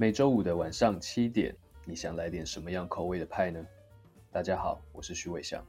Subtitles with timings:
[0.00, 1.52] 每周五的晚上七点，
[1.84, 3.66] 你想来点什么样口味的派呢？
[4.30, 5.66] 大家好，我是徐伟翔。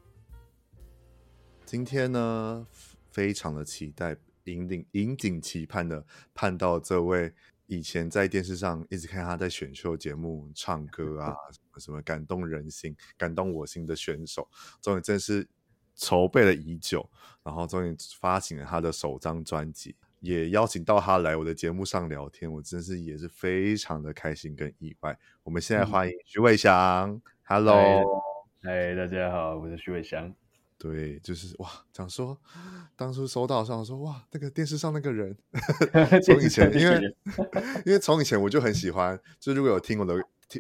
[1.65, 2.67] 今天呢，
[3.09, 6.05] 非常的期待，引领引颈期盼的
[6.35, 7.33] 盼到这位
[7.65, 14.47] 以前在电视上一直看他在选秀节目唱歌啊， 什么什么感动人心、感动我心的选手，
[14.79, 15.47] 终于正式
[15.95, 17.09] 筹备了已久，
[17.41, 25.17] 然后终于发行了他的首张专辑，也邀请到他来我的节目上聊天，我真是也是非常的开心跟意外。
[25.43, 28.03] 我们现在欢迎徐伟翔、嗯、，Hello，
[28.61, 30.33] 嗨，大家好，我是徐伟翔。
[30.77, 32.37] 对，就是哇，讲说
[32.95, 35.37] 当初收到上说哇，那个电视上那个人，
[36.23, 37.15] 从以前因为
[37.85, 40.15] 因为从以前我就很喜欢，就如果有听我的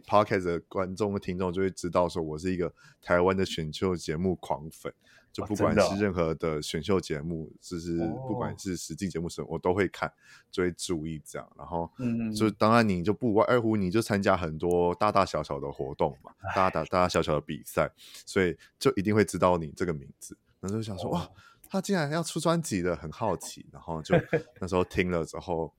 [0.05, 4.93] podcast 的观众和听众就会知道说我是一个台湾的选秀节目狂粉。
[5.39, 10.11] 就不管是任何的选秀节目，哦、就是不管是实境节目什么，我都会看，
[10.51, 11.49] 就会注意这样。
[11.57, 17.91] 然后，嗯，就当然你就不外乎你就参加很多大大小小的活动嘛，大大大大小小的比赛，
[18.25, 20.37] 所以就一定会知道你这个名字。
[20.59, 21.29] 那时候想说，哦、哇，
[21.69, 23.65] 他竟然要出专辑的，很好奇。
[23.71, 24.15] 然后就
[24.59, 25.73] 那时候听了之后，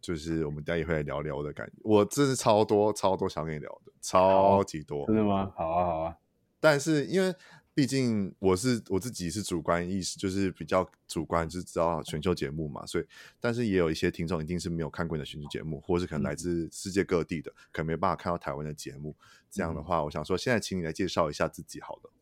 [0.00, 1.72] 就是我们等下也会来聊聊的感觉。
[1.82, 5.06] 我真是超多超多想跟你聊的，超级多。
[5.06, 5.52] 真的吗？
[5.56, 6.16] 好啊，好啊。
[6.58, 7.34] 但是因为。
[7.74, 13.06] 毕竟我是我自己是主观意识，就是比较主观，就是知道选秀节目嘛，所以
[13.40, 19.16] 但是也有一些听众一定是没有看过你的选秀节目，或是可能来自世界各地的，嗯、可能没办法看到台湾的节目。
[19.50, 22.12] 这样的话，我想说，现在请你来介绍一下自己好了。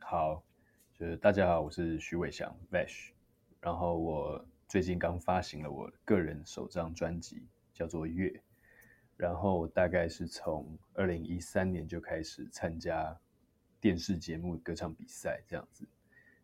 [0.00, 0.42] 好，
[0.98, 3.10] 就是大家好，我是徐伟翔 Vash，
[3.60, 8.28] 然后我最近刚发行了我个人首张专辑，叫做《月》，
[9.16, 13.16] 然后大概是从二零一三年就开始参加。
[13.80, 15.86] 电视节目歌唱比赛这样子，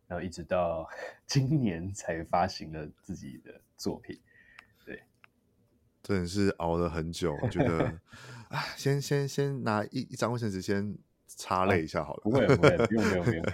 [0.07, 0.89] 然后一直到
[1.27, 4.19] 今年才发行了自己的作品，
[4.85, 5.03] 对，
[6.01, 7.85] 真的是熬了很久，我觉得
[8.49, 13.45] 啊，先先先拿一一张卫生纸先擦泪一下好了，啊、不会不会，不用不用不用，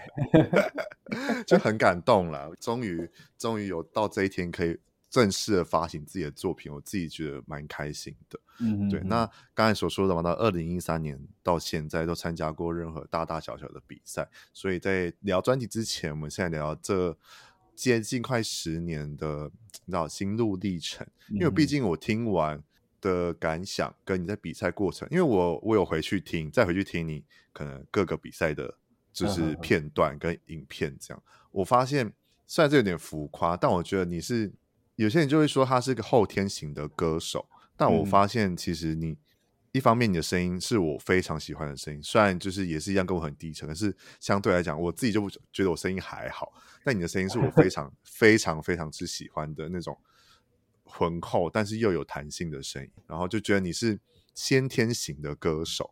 [1.45, 4.79] 就很感动了，终于终于有到这一天可以。
[5.13, 8.39] 正式的发行自己的作品，我自己觉得蛮开心的。
[8.57, 8.99] 嗯，对。
[9.01, 17.15] 那刚才所说的嘛，到二零一三年到现在都参加过任何大大小小的比赛，所以在聊专辑之前，我们现在聊这
[17.75, 19.51] 接近快十年的
[19.85, 21.05] 你知道心路历程。
[21.29, 22.63] 因为毕竟我听完
[22.99, 28.79] 的感想跟你在比赛过程，因为我我有回去听，再回去听你可能各个比赛的，
[29.13, 32.11] 就是片段跟影片这样，我发现
[32.47, 34.51] 虽然这有点浮夸，但我觉得你是。
[34.95, 39.17] 有些人就会说他是个后天型的歌手，但我发现其实你
[39.71, 46.53] 一方面你的声音是我非常喜欢的声音，虽然就是也是一样跟我很低沉，可是相对来讲我自己就不觉得我声音还好，
[46.83, 49.97] 但你的声音是我非常非常非常之喜欢的那种
[50.83, 53.99] 浑厚但是又有弹性的声音，然后就觉得你是
[54.35, 55.91] 先天型的歌手。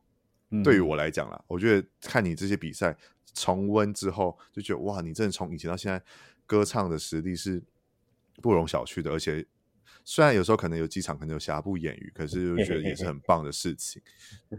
[0.64, 2.96] 对于我来讲啦，我觉得看你这些比赛
[3.34, 6.04] 重温之后，就觉得哇，你真的从以前到现在
[6.46, 7.64] 歌唱的实力是。
[8.42, 9.46] 不容小觑的，而且
[10.04, 14.02] 虽然有时候可能有几场可能有瑕不掩瑜，可是我觉得也是很 棒的事情。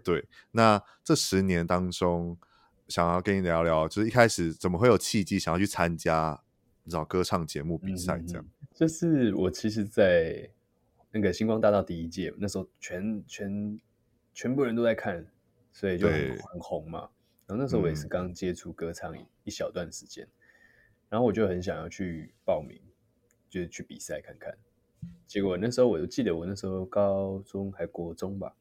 [0.04, 2.38] 对，那这十年当中，
[2.86, 6.40] 想要跟你聊聊，就是一开始怎么会有契机想要去参加
[6.84, 8.46] 你知道歌唱节目比赛这样？
[8.72, 10.48] 就是我其实，在
[11.10, 13.80] 那个星光大道第一届那时候全，全全
[14.32, 15.26] 全部人都在看，
[15.72, 17.08] 所以就很，很红嘛。
[17.46, 19.12] 然后那时候我也是刚接触歌唱
[19.44, 20.30] 一小段时间，嗯，
[21.10, 22.80] 然后我就很想要去报名。
[23.52, 24.56] 就是去比赛看看，
[25.26, 28.56] 结果那时候我就记得我那时候高中还国中吧，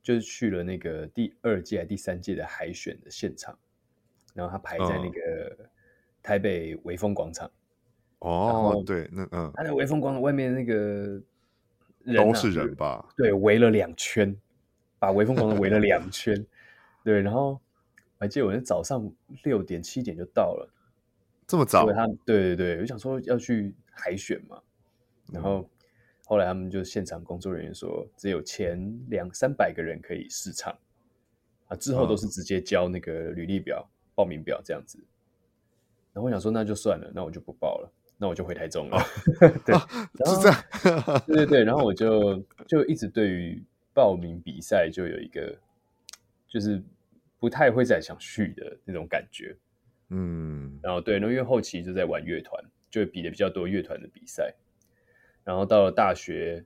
[0.00, 3.58] 就是去了那个第二届还第三届的海选的现场，
[4.32, 5.54] 然后他排在那个
[6.22, 7.50] 台北微风广场。
[8.20, 10.74] 哦，对，那嗯，他在微风广场外面那个
[12.04, 13.06] 人、啊、都是人吧？
[13.18, 14.34] 对，围了两圈，
[14.98, 16.46] 把微风广场围了两圈。
[17.04, 17.60] 对，然后我
[18.20, 19.12] 还记得我那早上
[19.42, 20.66] 六点七点就到了。
[21.46, 21.84] 这么早？
[21.92, 24.60] 他对对对，我想说要去海选嘛，
[25.32, 25.68] 然后
[26.26, 28.78] 后来他们就现场工作人员说，只有前
[29.08, 30.76] 两三百个人可以试唱
[31.68, 34.98] 啊，之后都是直接交那个履历表、报名表这样子。
[36.12, 38.98] 然后我想说那就算了，那我就不报了，那我就回台中了。
[39.64, 41.22] 对，然后是这样。
[41.26, 42.36] 对对对，然后我就
[42.66, 43.62] 就一直对于
[43.94, 45.56] 报名比赛就有一个
[46.48, 46.82] 就是
[47.38, 49.56] 不太会再想去的那种感觉。
[50.08, 52.60] 嗯，然后对，然后因为后期就在玩乐团，
[52.90, 54.54] 就比的比较多乐团的比赛。
[55.44, 56.64] 然后到了大学，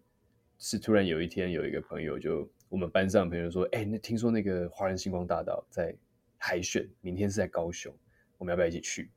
[0.59, 5.95] 是突然有一天有一个朋友就我们班上的朋友说：“哎，那听说那个华人星光大道在
[6.39, 7.95] 海选，明天是在高雄，
[8.39, 9.11] 我们要不要一起去？”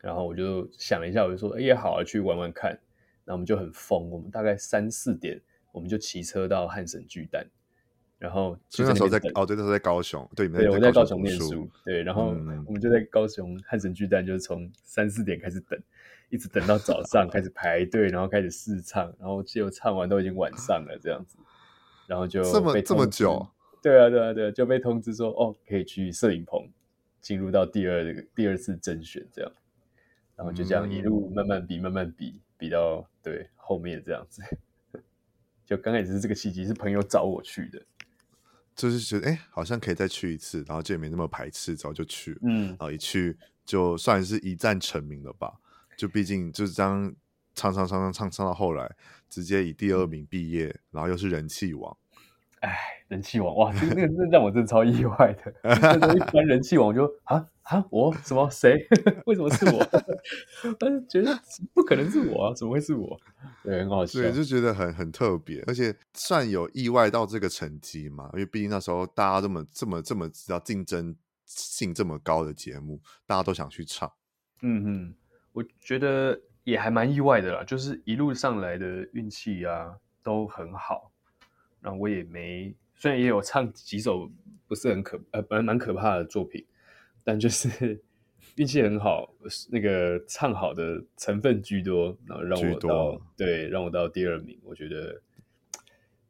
[0.00, 2.70] 然后我就想了一下，我就说：“哎也好啊，去玩玩看。”
[3.26, 5.40] 然后我们就很疯，我们大概三四点，
[5.72, 7.44] 我们就骑车到汉神巨蛋，
[8.20, 12.28] 然后那时候在哦，对，那时候在高雄，对，对，我在高雄念书，对，然后
[12.66, 15.76] 我们就在高雄汉神巨蛋，就是从三四点开始等，
[16.28, 21.36] 一直等到早上开始排队，然后开始试唱，然后结果唱完都已经晚上了这样子，
[22.06, 23.46] 然后就这么这么久，
[23.82, 26.68] 对啊对啊对啊，就被通知说哦，可以去摄影棚
[27.20, 29.52] 进入到第二第二次甄选这样，
[30.34, 34.42] 然后就这样一路慢慢比慢慢比比到对后面这样子，
[35.64, 37.82] 就刚开始是这个契机，是朋友找我去的。
[38.74, 43.34] 就是觉得哎、欸，好像可以再去一次，然后就也没那么排斥，然后就去了，嗯，然后一去
[43.64, 45.58] 就算是一战成名了吧。
[45.96, 47.14] 就毕竟就是这样
[47.54, 48.90] 唱唱唱唱唱唱到后来，
[49.28, 51.96] 直接以第二名毕业，然后又是人气王。
[52.60, 52.74] 哎，
[53.08, 55.54] 人气王哇，那个那让我真的超意外的。
[55.62, 58.74] 那一般人气王就啊啊，我什么谁？
[59.26, 59.86] 为什么是我？
[60.80, 61.38] 但是觉得
[61.74, 63.20] 不可能是我啊，怎么会是我？
[63.62, 64.20] 对，很好笑。
[64.20, 68.30] 对，就觉得很很特别，而且算有意外到这个成绩嘛。
[68.32, 71.14] 因为毕竟那时候大家这么这么这么知道竞争
[71.44, 74.10] 性这么高的节目，大家都想去唱。
[74.62, 75.14] 嗯嗯，
[75.56, 81.10] 我觉得也还蛮意外的啦，就是一路上来的运气啊都很好。
[81.80, 84.30] 然后我也没，虽然也有唱几首
[84.68, 86.62] 不是很可呃，蛮蛮可怕的作品，
[87.24, 87.98] 但就是
[88.56, 89.32] 运气很好，
[89.70, 95.22] 那个唱好的成分居多，然后让我到对，让我到第二名，我觉得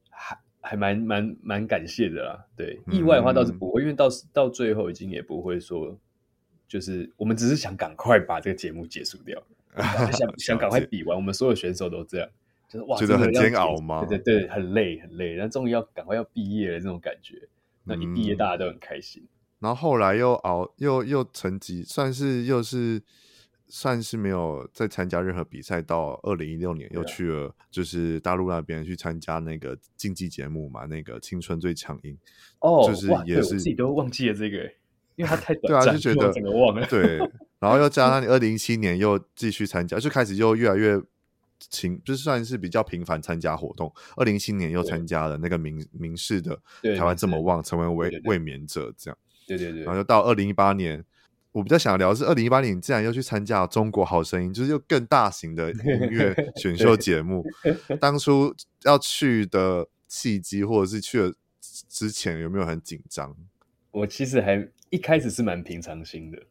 [0.08, 2.46] 还还蛮蛮蛮感谢的啦。
[2.56, 5.98] 对，意外的话倒是不会，嗯、因为到到最后已经也不会说，
[6.68, 9.42] 就是我们只是想赶快把这个节目结束掉，
[10.12, 12.28] 想想赶快比完，我们所有选手都这样。
[12.68, 14.04] 就是哇，觉得很煎熬吗？
[14.04, 17.48] 对对对，很累很累，然后终于要赶快要毕业了这种感觉。
[17.84, 19.22] 那一毕业大家都很开心。
[19.22, 19.28] 嗯、
[19.60, 23.00] 然后后来又熬又又成绩算是又是
[23.68, 32.18] 算是没有再参加任何比赛，到二零一六年又去了就是大陆那边去参加那个竞技节目嘛，那个青春最强音。
[32.58, 34.68] 哦，就是也是自己都忘记了这个，
[35.16, 36.86] 因为他太短对啊，就觉得整个忘了。
[36.86, 37.18] 对，
[37.58, 41.02] 然后又加上你二零一七年又继续参加，就开始又越来越。
[41.70, 46.60] 情就是算是比较频繁参加活动，二零一七年又参加了那个民民事的
[46.94, 49.16] 台湾这么旺，成为卫卫冕者这样。
[49.46, 49.80] 对对对。
[49.82, 51.02] 然后就到二零一八年，
[51.52, 55.78] 我比较想聊的是二零一八年，你竟然又去参加《中国好声音》，就是又更大型的音
[56.10, 57.42] 乐 选秀节目。
[57.98, 61.32] 当初要去的契机，或者是去了
[61.88, 63.34] 之前有没有很紧张？
[63.92, 66.42] 我其实还一开始是蛮平常心的。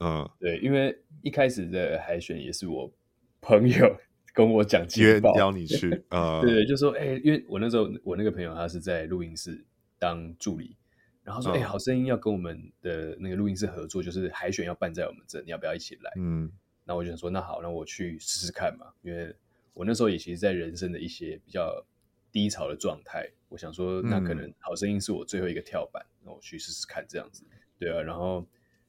[0.00, 2.92] 嗯，对，因为一开始的海选也是我
[3.40, 3.96] 朋友。
[4.34, 9.64] 跟我讲约邀你去， 啊，对对，就说哎、欸，因为我那时候我那个朋友他是在录音室
[9.96, 10.76] 当助理，
[11.22, 16.10] 然后说哎、好声音要跟我们的那个录音室合作，就是海选要办在我们这，你要不要一起来？
[16.16, 16.50] 嗯，
[16.82, 19.32] 那我就想说那好，那我去试试看嘛，因为
[19.72, 21.86] 我那时候也其实，在人生的一些比较
[22.32, 27.44] 低潮的状态，我想说那可能好声音是我最后一个跳板，那、嗯、我去试试看这样子，
[27.84, 28.46] 对啊，然后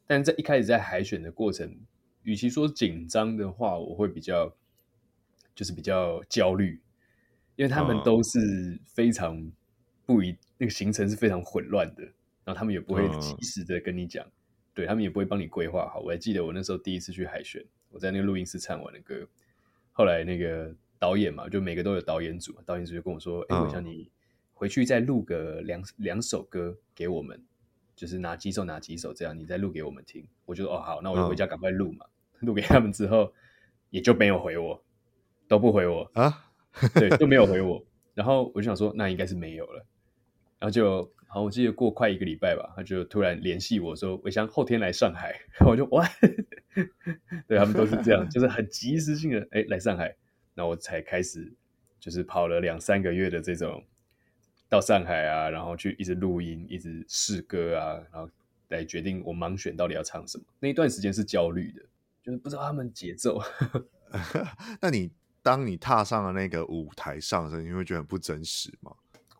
[0.07, 1.75] 但在一开始在海选的过程，
[2.23, 4.55] 与其说紧张的话，我会比较。
[5.55, 6.81] 就是比较焦虑，
[7.55, 9.49] 因为他们都是非常
[10.05, 12.03] 不一，那个行程是非常混乱的，
[12.43, 14.29] 然后他们也不会及时的跟你讲，
[14.73, 16.01] 对，他们也不会帮你规划好。
[16.01, 19.25] 我还记得我那时候第一次去海选，我在那个录音室唱完的歌，
[19.93, 24.11] 后来那个导演嘛，就每个都有导演组，导演组就跟我说：“哎，我想你
[24.53, 27.41] 回去再录个两两首歌给我们，
[27.95, 32.05] 就是哪几首哪几首这样，你再录给我们听。”我就：“哦，好，那我就回家赶快录嘛。”
[32.41, 33.33] 录给他们之后，
[33.89, 34.83] 也就没有回我。
[35.47, 36.51] 都不回我啊，
[36.95, 37.85] 对，都没有回我。
[38.15, 39.85] 然后我就想说，那应该是没有了。
[40.57, 45.39] 然后就好，我记得过快一个礼拜吧，他就突然联系我说，我想后天来上海。
[45.59, 46.03] 然 后我就哇，
[47.47, 50.15] 对，他们都是这样，就是很及时性的，哎，来上海。
[50.55, 51.53] 那我才开始，
[51.99, 53.83] 就是跑了两三个月的这种
[54.69, 58.29] 到上海啊，然后去一直录音，一直试歌啊，然后
[58.69, 60.43] 来决定我盲选到底要唱什么。
[60.59, 61.81] 那一段时间是焦虑的，
[62.23, 63.41] 就是不知道他们节奏。
[64.81, 65.11] 那你？
[65.45, 68.91] 当你踏上了那个舞台上的时候，你会觉得很不真实吗？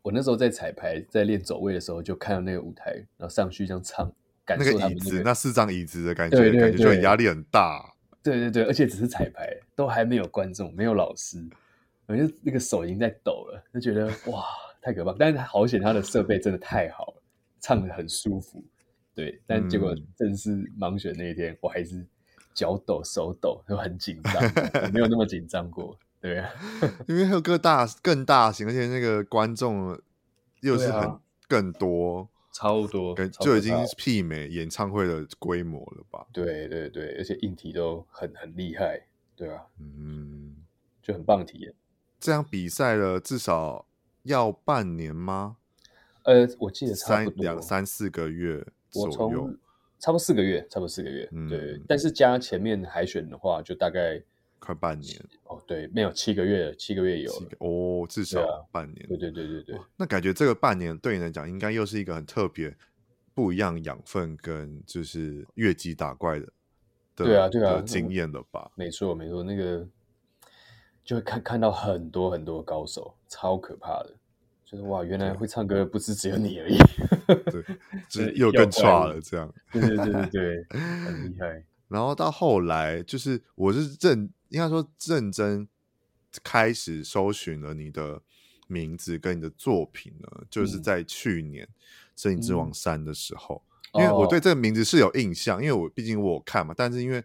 [0.04, 4.14] 我那时候在彩排，在练走位的时候，就看到那个舞台，然后上去这样唱，
[4.46, 7.92] 感受他们、那个、那个椅子，那四张椅子的感觉，对对对，感觉就很压力很大。
[8.22, 11.44] 对对对，而且只是彩排，都还没有观众，没有老师，
[12.06, 14.46] 我就那个手已经在抖了，就觉得哇，
[14.86, 15.16] 太可怕。
[15.18, 17.24] 但是好险，他的设备真的太好了，
[17.60, 18.64] 唱的很舒服。
[19.16, 22.06] 对，但结果正式盲选那一天，我还是。
[22.56, 24.42] 脚抖手抖，就很紧张，
[24.94, 26.00] 没有那么紧张过。
[26.22, 26.50] 对啊，
[27.06, 30.00] 因为还有个大更大型，而且那个观众
[30.62, 36.26] 又是很更多，啊、超多，就已经媲美演唱会的规模了吧？
[36.32, 39.02] 对对对，而且硬体都很很厉害，
[39.36, 40.56] 对啊，嗯，
[41.04, 41.74] 就很棒体验。
[42.22, 43.86] 这样比赛了至少
[44.26, 45.58] 要半年吗？
[46.24, 49.50] 呃，我记得差不多三两三四个月左右，
[50.00, 51.30] 差不多四个月，差不多四个月。
[51.32, 54.22] 嗯、对，但是加前面海选的话，就大概
[54.60, 55.24] 快半年。
[55.44, 59.08] 哦，对，没有七个月，七个月有哦，至少半年。
[59.08, 59.80] 对、啊、对对对对对。
[59.96, 62.76] 那感觉这个半年对你来讲，应该又是一个很特别、
[63.36, 66.52] 不一样养分跟就是越级打怪的。
[67.16, 68.72] 对啊，对啊，经验了吧？
[68.76, 69.88] 没错，没错，那个
[71.06, 74.14] 就会看看到很多很多高手，超可怕的。
[74.66, 76.78] 就是哇，原来会唱歌不是只有你而已，
[77.28, 77.64] 对，
[78.10, 79.54] 就是又更差了这样。
[79.72, 80.66] 对对对对对，
[81.06, 81.64] 很厉害。
[81.88, 85.68] 然后到后来，就是我是认应该说认真
[86.44, 88.20] 开始搜寻了你的
[88.68, 91.64] 名字跟你的作品呢，就是在去年
[92.16, 93.62] 《摄影之王三》的时候。
[93.68, 97.24] 嗯因为我对这个名字是有印象，因为我毕竟我看嘛，但是因为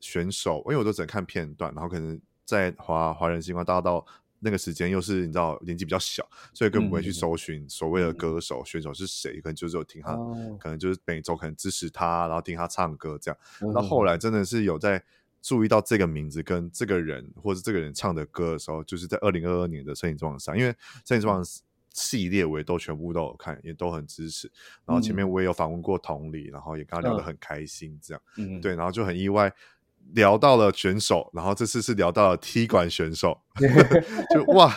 [0.00, 2.20] 选手，因为我都只能看片段，然后可能
[2.50, 4.04] 在华华人星光大道
[4.40, 13.38] 那个时间又是你知道年纪比较小，所以根本不会去搜寻所谓的歌手、嗯、选手是谁，可能就是有听他，哦、可能就是每周可能支持他，然后听他唱歌这样。
[13.72, 15.00] 那、嗯、后来真的是有在
[15.40, 20.72] 注意到这个名字跟这个人，或是这个人唱的歌的时候，就是在二零二二年的《声影之王三》，因为
[21.06, 21.44] 《声影之王》
[21.92, 24.50] 系列我也都全部都有看，也都很支持。
[24.86, 29.52] 然后前面我也有访问过同理，然后也跟他聊得很开心，这样，嗯、对，然后就很意外
[30.14, 33.40] 聊到了选手，然后这次是聊到了踢馆选手，
[34.34, 34.72] 就哇，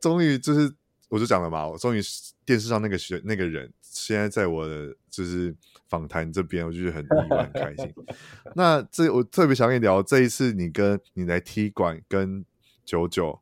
[0.00, 0.72] 终于就是
[1.08, 2.00] 我就讲了嘛，我终于
[2.44, 5.54] 电视上那个选那个人，现在在我的就是
[5.88, 7.94] 访谈这边，我就是很意外很开心。
[8.56, 12.44] 那这我特别想跟你聊这一次你跟你来踢馆跟
[12.84, 13.40] 九九。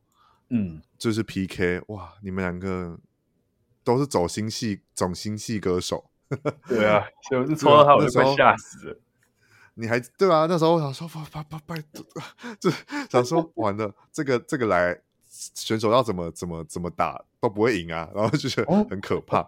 [0.53, 2.13] 嗯，就是 PK 哇！
[2.21, 2.99] 你们两个
[3.85, 6.11] 都是走心系、走心系歌手。
[6.67, 8.99] 对啊，就是抽到他，我就快吓死了。
[9.73, 10.45] 你还对啊？
[10.47, 11.83] 那时候我想说，拜拜拜拜，
[12.59, 12.71] 就
[13.09, 14.99] 想说完了，这个这个来
[15.29, 19.47] 选手要怎么怎么怎么打都不会赢啊，然后就觉得很可怕。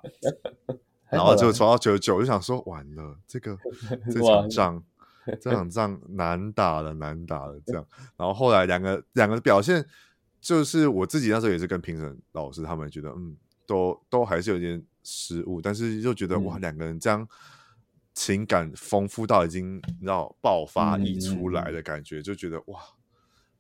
[1.10, 3.58] 然后就传到九十九，就想说完了，这个
[4.12, 4.84] 这场仗
[5.40, 7.86] 这场仗难打了，难打了这样。
[8.18, 9.86] 然后后来两个两个表现。
[10.44, 13.34] 就是我自己那时候也是跟评审老师他们觉得，嗯，
[13.66, 17.26] 都都还是有点失误，但是又觉得、嗯、哇，两个人这样
[18.14, 22.80] 情感丰富到已经你知道爆发溢出来的感觉，嗯、就觉得哇，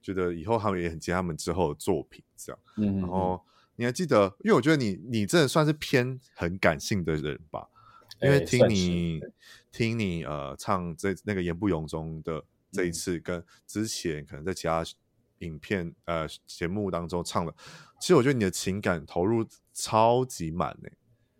[0.01, 2.59] 觉得以后他们也很接他们之后的作品这样。
[2.77, 3.41] 嗯，然后
[3.75, 7.67] 你还记得，因为我觉得你你真的算是偏很感性的人吧？
[8.21, 9.19] 因为听你
[9.71, 14.83] 听你呃唱这那个言不由衷的这一次，跟之前可能在其他。
[15.39, 17.53] 影片呃节目当中唱的，
[17.99, 20.89] 其实我觉得你的情感投入超级满呢。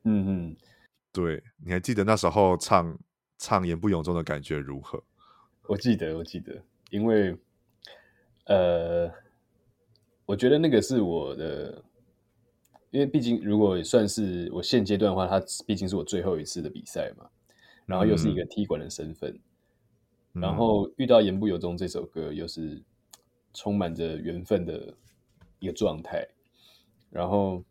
[0.04, 0.58] 嗯嗯，
[1.14, 3.00] 对，你还记得那时候唱
[3.38, 5.02] 唱言不由衷的感觉如何？
[5.68, 7.38] 我记得，我记得，因为
[8.48, 9.10] 呃，
[10.26, 11.82] 我觉得那个是我的，
[12.90, 17.30] 因为毕竟如果算是我现阶段的话，它毕竟是我最后一次的比赛嘛，
[17.86, 19.32] 然后又是一个踢馆的身份，
[20.34, 22.84] 嗯、然后遇到言不由衷这首歌又是。
[23.56, 24.92] 充满着缘分的
[25.60, 26.28] 一个状态，
[27.12, 27.64] 然后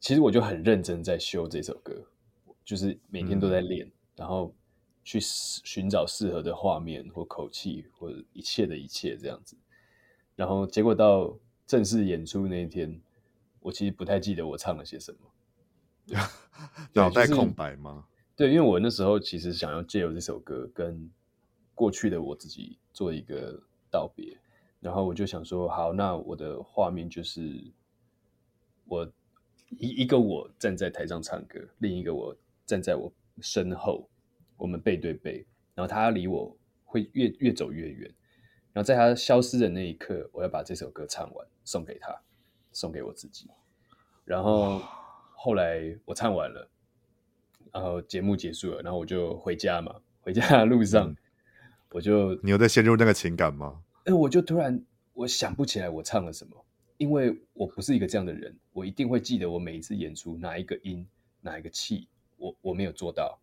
[0.00, 2.04] 其实我就很认真在修这首歌，
[2.64, 4.52] 就是每天都在练，嗯、然后
[5.04, 9.56] 去寻找适合的画面或口气或者一切的一切这样子，
[10.34, 13.00] 然后结果到正式演出那一天，
[13.60, 16.16] 我其实不太记得我唱了些什么，
[16.94, 18.06] 脑袋空白吗？
[18.34, 21.10] 对，因为我那时候其实想要借由这首歌跟
[21.74, 23.62] 过去的我自己做一个。
[23.92, 24.38] 道别，
[24.78, 27.60] 然后我就想说，好，那我的画面就是
[28.84, 29.12] 我
[29.78, 32.36] 一一个我站在台上唱歌，另一个我
[32.66, 34.08] 站在我身后，
[34.56, 38.12] 我们背对背，然后他离我会越越走越远，
[38.72, 42.14] 然后在他消失的那一刻，我要把这首歌唱完，送给他，
[42.72, 43.48] 送给我自己。
[44.24, 44.82] 然后
[45.34, 46.68] 后来我唱完了，
[47.72, 51.10] 然后节目结束了，然后我就回家嘛，回家的路上。
[51.10, 51.16] 嗯
[51.92, 53.82] 我就你有在陷入那个情感吗？
[54.04, 54.80] 哎，我就突然
[55.12, 56.64] 我想不起来我唱了什么，
[57.00, 61.06] 因为我不是一个这样的人，我一定会记得我每一次演出哪一个音
[61.40, 63.40] 哪一个气，我我没有做到，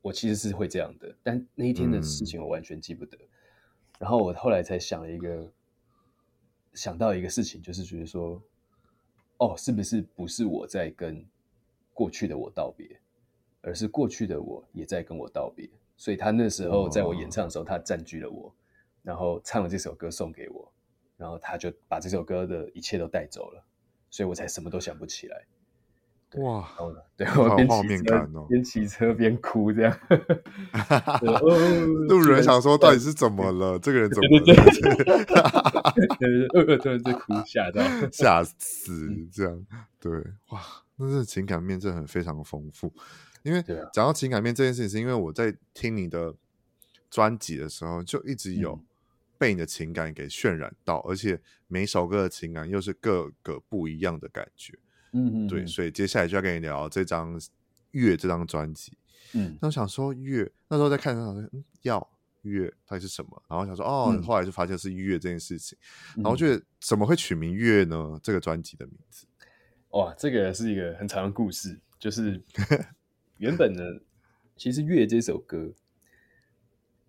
[0.00, 3.18] 我其实是会这样的，但那一天的事情我完全记不得。
[3.18, 3.28] 嗯、
[3.98, 5.52] 然后我后来才想了一个，
[6.74, 8.40] 想到一个事情，就是觉得说，
[9.38, 11.26] 哦，是不是不是我在跟
[11.92, 13.00] 过去的我道别，
[13.62, 15.68] 而是过去的我也在跟我道别。
[15.96, 18.54] 所以他那时候在我演唱的时候，他占据了我，
[19.02, 20.71] 然后唱了这首歌送给我，
[21.22, 23.62] 然后他就把这首歌的一切都带走了，
[24.10, 25.44] 所以我才什么都想不起来。
[26.40, 26.68] 哇，
[27.16, 29.96] 对，我边骑车边骑车边哭这样，
[32.08, 33.78] 路人想说到底是怎么了？
[33.78, 34.44] 这个人怎么了？
[36.18, 39.64] 对对对，突然在哭，吓到， 吓死这样。
[40.00, 40.10] 对，
[40.48, 40.60] 哇，
[40.96, 42.92] 那是情感面真的很非常丰富。
[43.44, 43.62] 因为
[43.92, 46.34] 讲到情感面这件事情，是因为我在听你的
[47.10, 48.80] 专辑的时候，就一直有
[49.42, 54.72] 被你的情感给渲染到，嗯、而且每首歌的情感又是各个不一样的感觉。
[55.10, 57.36] 嗯嗯，对，所以接下来就要跟你聊这张
[57.90, 58.96] 《月》这张专辑。
[59.32, 62.08] 嗯，那我想说《月》，那时候在看的时候，嗯，要
[62.42, 63.42] 月到底是什么？
[63.48, 65.76] 然后想说哦，嗯、后来就发现是月这件事情。
[66.14, 68.20] 然后觉得怎么会取名《月》呢？
[68.22, 69.26] 这个专辑的名字，
[69.90, 72.40] 哇，这个是一个很长的故事，就是。
[73.38, 73.82] 原本呢，
[74.56, 75.72] 其实《月》这首歌，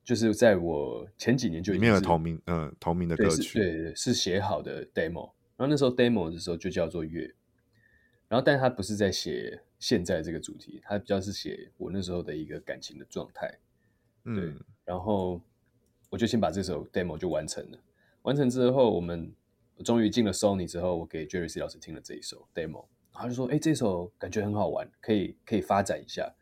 [0.04, 5.32] 就是在我前几年就已经没有同名，嗯、呃，同名的歌曲，对对，是写好的 demo。
[5.56, 7.26] 然后那时候 demo 的时候就叫做《月》，
[8.28, 13.50] 然后但他不是在写现在这个主题，他比较是写我那时候的一个感情的状态。
[14.26, 14.54] 嗯，对。
[14.84, 15.40] 然后
[16.10, 17.78] 我就先把这首 demo 就完成了。
[18.24, 19.34] 完成之后，我们
[19.86, 22.86] 终于进了 Sony 之后，我给 Jerry C 老师听了这一首 demo。
[23.14, 26.34] 他就说：“哎，这首感觉很好玩，可以可以发展一下。”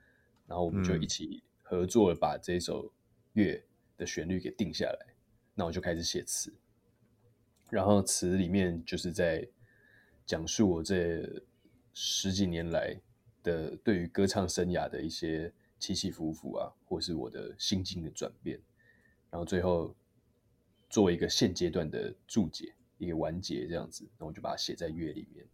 [0.47, 2.91] 然后我们就一起合作，把这首
[3.33, 3.63] 月
[3.97, 5.13] 的旋律给定下来。
[5.53, 6.53] 那我就开始写词，
[7.69, 9.47] 然后词里面就是在
[10.25, 11.43] 讲述我这
[11.93, 12.97] 十几年来
[13.43, 18.59] 的对于歌唱生涯的一些起起伏伏啊，或是我的心境的转变。
[19.29, 19.95] 然后最后
[20.89, 25.45] 作为一个现阶段的注解，一个完结这样子，那我就把它写在乐里面。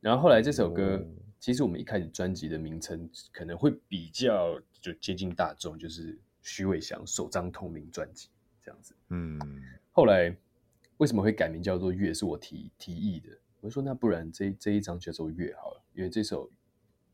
[0.00, 1.04] 然后后来这首歌，
[1.40, 8.28] 其实我们一开始专辑的名称可能会比较就接近大众，就是许伟翔首张同名专辑
[8.62, 8.94] 这样子。
[9.08, 9.38] 嗯，
[9.90, 10.34] 后来
[10.98, 12.12] 为什么会改名叫做《月》？
[12.16, 13.28] 是我提提议的。
[13.60, 16.48] 我就说那不然这这一张叫做《月》好了，因为这首《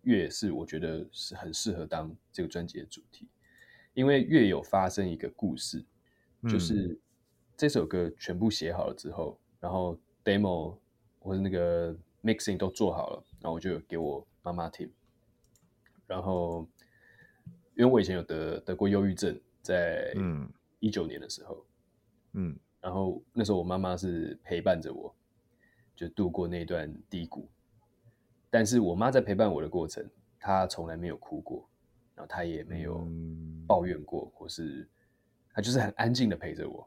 [0.03, 3.27] 月》是我觉得是很适合当这个专辑的主题，
[3.95, 5.83] 因为《月》有发生一个故事，
[6.43, 6.99] 就是
[7.57, 10.77] 这首歌全部写好了之后，然后 demo
[11.19, 11.97] 或者那个。
[12.25, 14.89] mixing 都做好了，然后我就给我妈妈听。
[16.07, 16.65] 然后，
[17.75, 20.15] 因为我以前有得得过忧郁症，在
[20.79, 21.67] 一九年的时候，
[22.33, 25.15] 嗯，然后那时候我妈妈是陪伴着我，
[25.95, 27.49] 就度过那段低谷。
[28.51, 30.07] 但是我妈在陪伴我的过程，
[30.39, 31.67] 她从来没有哭过，
[32.15, 33.09] 然后她也没有
[33.67, 34.87] 抱怨过，或是
[35.55, 36.87] 她就是很安静的陪着我，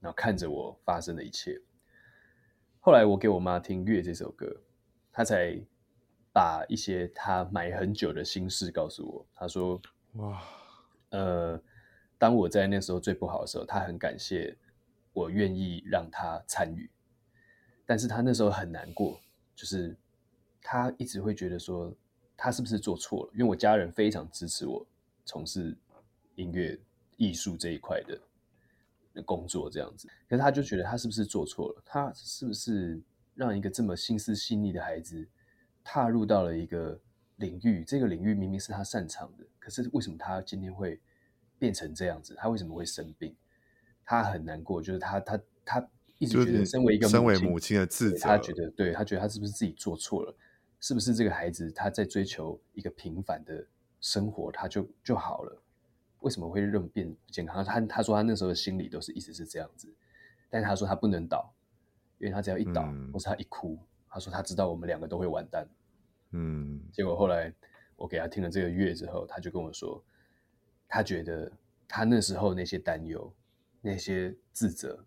[0.00, 1.60] 然后看着我发生的一切。
[2.78, 4.46] 后来我给我妈听《月》这首歌，
[5.10, 5.58] 她才
[6.32, 9.26] 把一些她埋很久的心事告诉我。
[9.34, 9.80] 她说
[10.14, 10.42] ：“哇，
[11.10, 11.60] 呃，
[12.18, 14.56] 当我在那时候最不好的时候，他很感谢
[15.12, 16.90] 我愿意让他参与，
[17.86, 19.20] 但是他那时候很难过，
[19.54, 19.96] 就是
[20.62, 21.92] 他一直会觉得说，
[22.36, 23.30] 他是不是做错了？
[23.32, 24.86] 因为我家人非常支持我
[25.24, 25.76] 从事
[26.34, 26.78] 音乐
[27.16, 28.02] 艺术这一块。”
[29.14, 31.82] 的工作这样子，可是他就觉得他是不是做错了？
[31.86, 33.00] 他是不是
[33.36, 35.24] 让一个这么心思细腻的孩子
[35.84, 36.98] 踏入到了一个
[37.36, 37.84] 领域？
[37.84, 41.00] 这个领域明明是他擅长的，可是为什么他今天会
[41.58, 42.34] 变成这样子？
[42.36, 43.34] 他为什么会生病？
[44.04, 50.34] 他很难过，就是他他他一直觉得身为一个身为母亲的自责，他觉得对他觉得他是不是自己做错了？
[50.80, 53.66] 是不是这个孩子他在追求一个平凡的
[54.00, 55.62] 生活，他就就好了？
[56.20, 57.64] 为什么会认变不健康？
[57.64, 59.88] 他他说他那时候的心理都是一直是这样子，
[60.50, 61.52] 但是他说他不能倒，
[62.18, 65.66] 因为他只要一倒，嗯、或是他一哭，他说他知道我们两个都会完蛋。
[66.36, 67.54] 嗯，结果后来
[67.94, 70.02] 我给他听了这个月之后，他就跟我说，
[70.88, 71.52] 他觉得
[71.86, 73.32] 他那时候那些担忧、
[73.80, 75.04] 那些自责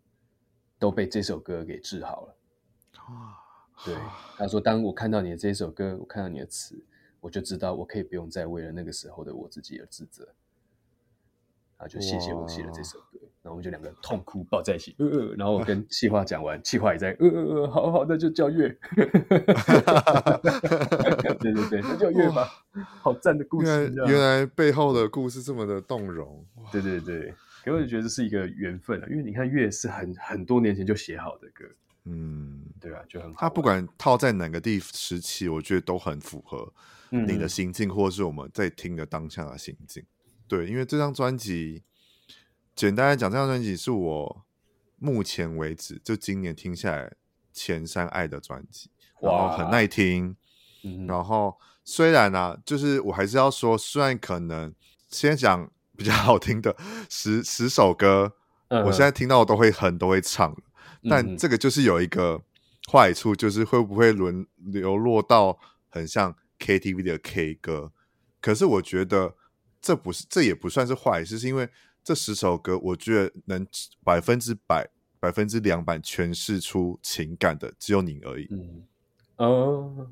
[0.79, 2.35] 都被这首歌给治好了。
[3.85, 3.95] 对，
[4.37, 6.81] 他说当我看到你的这首歌，我看到你的词，
[7.19, 10.27] 我就知道我可以不用再为了那个时候的我自己而自责。
[11.77, 18.69] 啊，就谢谢我写了这首歌，然后我们就两个痛哭抱在一起，呃呃，然后我跟气话讲完，气话也在，呃呃呃，好好的就叫月，
[21.39, 22.47] 对对对，那就月吧，
[23.01, 31.65] 好赞的故事原来，原来背后的故事这么的动容，对对对，给我就觉得这是一个缘分啊，因为你看月是很很多年前就写好的歌，
[32.05, 36.73] 嗯，对啊，就很好，他不管套在哪个地时期，我觉得都很符合
[37.09, 40.03] 你的心境，嗯、或是我们在听的当下的心境。
[40.47, 41.83] 对，因为这张专辑，
[42.75, 44.45] 简单来讲，这张专辑是我
[44.97, 47.13] 目前为止就今年听下来
[47.51, 48.89] 前三爱的专辑，
[49.21, 50.35] 然后很耐听。
[50.87, 54.73] 嗯、然后虽然呢、啊，就是我还是要说，虽然可能
[55.09, 56.75] 先讲比较 好听的
[57.09, 58.33] 十十首歌，
[58.69, 60.55] 嗯、我现在听到我都会哼，都会唱，
[61.09, 62.41] 但这个就是有一个
[62.91, 67.91] 坏处，就是会不会沦流落到很像 KTV 的 K 歌？
[68.41, 69.35] 可是我觉得。
[69.79, 71.69] 这不是，这也不算是坏事，是因为
[72.03, 73.65] 这十首歌，我觉得能
[74.03, 78.47] 百分之百、百分之两百诠释出情感的，只有你而已。
[78.49, 78.83] 嗯，
[79.37, 80.07] 哦，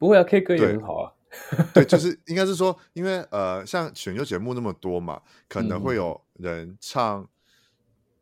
[0.00, 1.12] 不会啊，K 歌也很好啊。
[1.74, 7.28] 对，就是应该是说，因为呃，像选秀节目那么多嘛，可能会有人唱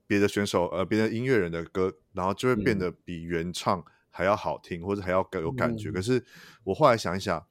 [0.09, 5.89] 别的选手、嗯、呃别的音乐人的歌，然后就会变得比原唱还要好听，嗯、或者还要更有感觉。
[5.91, 6.23] 嗯、可是
[6.65, 7.47] 我后来想一想，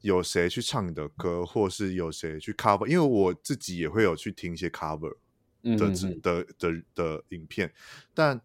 [0.00, 2.86] 有谁去唱你的歌，或是有谁去 cover？
[2.86, 5.14] 因为我自己也会有去听一些 cover
[5.62, 7.72] 的的的，的影片，
[8.14, 8.40] 但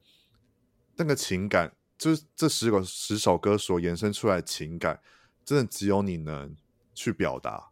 [0.97, 4.99] 那个情感，就是这十个十首歌所延伸出来的情感。
[5.45, 6.55] 真的只有你能
[6.95, 7.69] 去表达，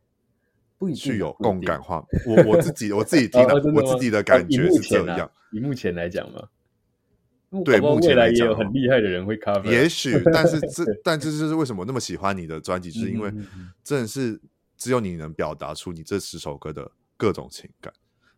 [0.78, 2.06] 不去有共感化。
[2.28, 5.32] 我我自己我自己听 的，我自己的感觉是这样。
[5.52, 6.50] 以目前来讲嘛，
[7.66, 9.72] 对，目前来讲也有很厉害的人会 cover。
[9.72, 13.34] 也许，但是这 但这就是为什么那么喜欢你的专辑，就是因为
[13.84, 14.40] 真的是
[14.78, 17.92] 只有你能表达出你这十首歌的各种情感，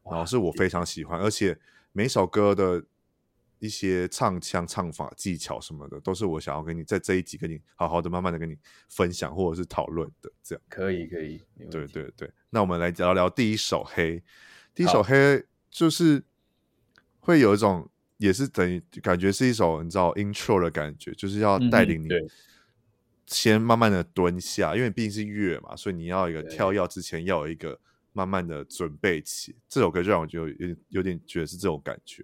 [0.10, 1.60] 然后是我非常喜欢，而且
[1.91, 2.86] 每首歌的。
[3.60, 8.58] 一些唱腔、唱法、技巧什么的，都是我想要跟你在这一集跟你好好的、慢慢的跟你
[8.89, 10.32] 分享或者是讨论的。
[10.44, 11.41] 这样可以，可以，
[11.72, 12.32] 对对对。
[12.50, 14.20] 那我们来聊聊第一首《黑》。
[14.74, 15.15] 第一首《黑》
[15.70, 16.24] 就是
[17.20, 22.10] 会有一种，也是等于感觉是一首你知道 intro 的感觉，就是要带领你
[23.26, 27.80] 先慢慢的蹲下，嗯、因为毕竟是乐嘛，所以你要一个跳跃之前要有一个
[28.13, 29.56] 慢慢的准备起。
[29.68, 32.24] 这首歌就让我觉得有点有点觉得是这种感觉。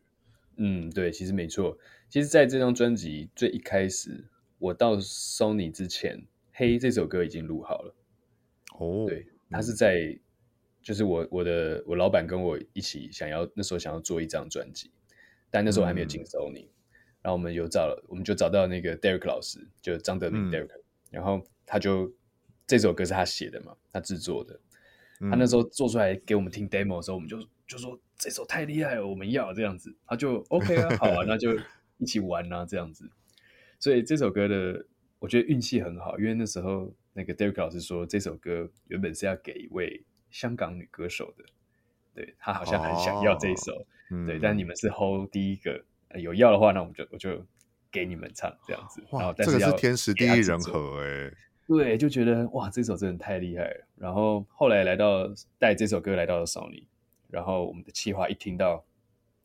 [0.63, 1.75] 嗯，对，其实没错。
[2.07, 4.25] 其实，在这张专辑最一开始，
[4.59, 6.17] 我到 Sony 之前，
[6.53, 7.95] 《黑》这首歌已经录好了。
[8.77, 10.19] 哦，对，他是在，嗯、
[10.83, 14.91] 就是我我的我老板跟我一起想要那时候想要做一张专辑，
[15.49, 16.69] 但那时候还没有进 Sony，、嗯、
[17.23, 22.13] 然后我们有找了，我们就找到那个 Derek 老师，就张德明 Derek，、嗯、然后他就
[22.67, 24.59] 这首歌是他写的嘛，他制作的，
[25.21, 27.39] 嗯、他那时候做出来给我们听 demo 的时候，我们就
[27.71, 27.99] 就说。
[28.23, 31.57] 这首太厉害了，我们要这样子，他就 OK 啊，好啊， 那就
[31.97, 33.09] 一起玩啊，这样子。
[33.79, 34.85] 所以这首歌的，
[35.17, 41.43] 我觉得运气很好，因为那时候那个 Derek 老师说，这首歌原本是要给一位香港女歌手的，
[42.13, 45.83] 对，他好像很想要这一首，哦、对，但你们是 hold 第一个，
[46.19, 47.43] 有要的话，那我们就我就
[47.91, 49.03] 给你们唱这样子。
[49.09, 51.33] 哇，然后但是要这个是天时地利人和哎，
[51.67, 53.87] 对，就觉得哇，这首真的太厉害了。
[53.95, 56.85] 然后后来来到带这首歌来到了 Sony。
[57.31, 58.85] 然后我们的企划一听到，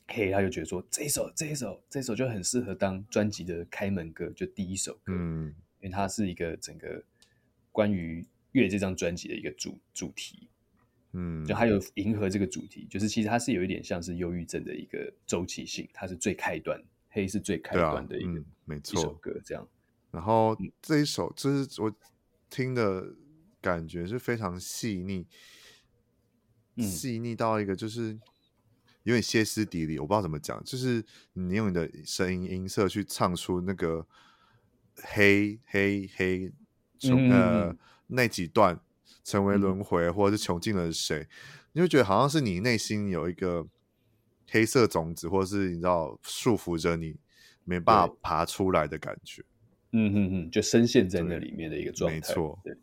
[0.09, 7.01] 嘿，他就觉得说这一首这一首这一首就很适合当专辑的开门歌，就第一首歌，嗯，因为它是一个整个
[7.71, 10.49] 关于乐这张专辑的一个主主题，
[11.13, 19.67] 嗯，就还有迎合这个主题，就是其实它是有一点像是忧郁症的一个周期性，它是最开端，黑是最开端的一个、啊嗯、没错一首歌，这样。
[20.11, 21.95] 然后这一首就是我
[22.51, 23.15] 听的
[23.61, 25.25] 感觉是非常细腻。
[26.79, 28.19] 细腻到一个就是
[29.05, 34.07] 有点歇斯底里，我不知道怎么讲，就是你用你的声音音色去唱出那个
[34.97, 36.53] 黑黑黑，
[36.99, 37.75] 从呃
[38.09, 38.81] 那几段
[39.23, 41.27] 成为轮回，或者是穷尽了谁，
[41.73, 43.67] 你就觉得好像是你内心有一个
[44.51, 47.17] 黑色种子，或者是你知道束缚着你
[47.65, 49.43] 没办法爬出来的感觉。
[49.93, 52.17] 嗯嗯嗯，就深陷在那里面的一个状态。
[52.17, 52.59] 没错。
[52.65, 52.77] 对。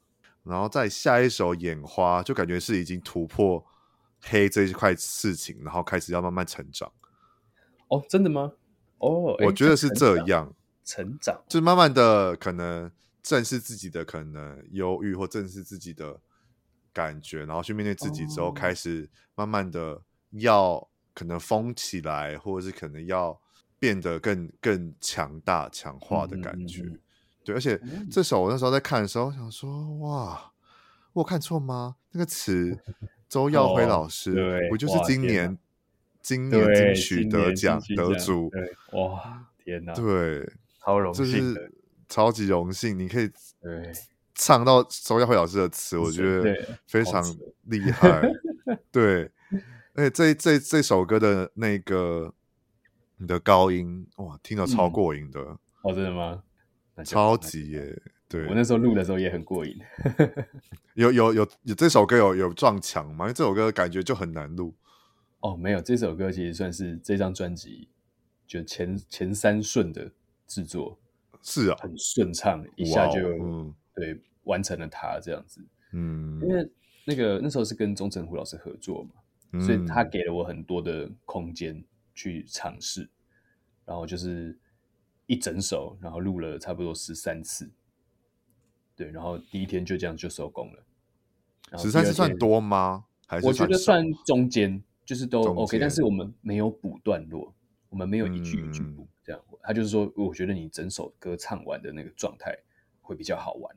[0.44, 3.66] 然后再下一首眼花，就感觉是已经突破。
[4.24, 6.92] 黑这一块事情，然后开始要慢慢成长。
[7.90, 8.54] 哦，真的吗？
[8.98, 12.90] 哦，我觉得是这样，成长，就慢慢的可能
[13.22, 16.20] 正视自己的可能忧郁，或正视自己的
[16.94, 23.38] 感觉，然后去面对自己之后，哦、开始慢慢的要可能疯起来，或者是可能要
[23.78, 26.84] 变得更更强大、强化的感觉。
[26.84, 27.00] 嗯嗯嗯
[27.44, 27.78] 对，而且
[28.10, 30.54] 这首我那时候在看的时候，想说哇，
[31.12, 31.98] 我有看错吗？
[32.12, 32.80] 那个词。
[33.34, 35.58] 周耀辉老师，不就是今年
[36.22, 38.52] 今年金曲得奖得主？
[38.91, 39.91] 哇，天哪！
[39.96, 40.48] 对，
[40.80, 41.74] 超荣幸，就是
[42.08, 43.28] 超级荣幸，你可以
[44.36, 47.24] 唱到周耀辉老师的词，我觉得非常
[47.63, 48.22] 厉害。
[48.93, 49.32] 对，
[49.96, 52.32] 而且这这这首歌的那个
[53.17, 55.39] 你的高音，哇，听到超过瘾的。
[55.82, 56.43] 哦，真的吗？
[57.04, 58.00] 超级耶！
[58.34, 59.80] 对，我那时候录的时候也很过瘾。
[60.96, 63.26] 有有有有这首歌有有撞墙吗？
[63.26, 64.74] 因为这首歌感觉就很难录。
[65.41, 67.88] 哦，没有，这首歌其实算是这张专辑
[68.48, 70.12] 就前前三顺的
[70.48, 70.98] 制作。
[71.43, 75.63] 是啊，很顺畅，一下就、嗯、对完成了它这样子。
[75.91, 76.67] 嗯，因为
[77.06, 79.12] 那个那时候是跟钟成虎老师合作嘛，
[79.52, 81.84] 嗯、所以他给了我很多的空间
[82.15, 83.08] 去尝试，
[83.86, 84.58] 然后就是
[85.28, 87.69] 一整首，然后录了差不多十三次。
[88.96, 91.78] 对，然后第一天就这样就收工了。
[91.78, 93.06] 十三次算多吗？
[93.26, 95.80] 还是我觉得算中间，就是都 OK。
[95.80, 97.54] 但是我们没有补段落，
[97.90, 99.08] 我们没有一句一句补。
[99.24, 102.54] 这样，他就是说，我觉得你整首歌唱完的那个状态
[103.02, 103.76] 会比较好玩，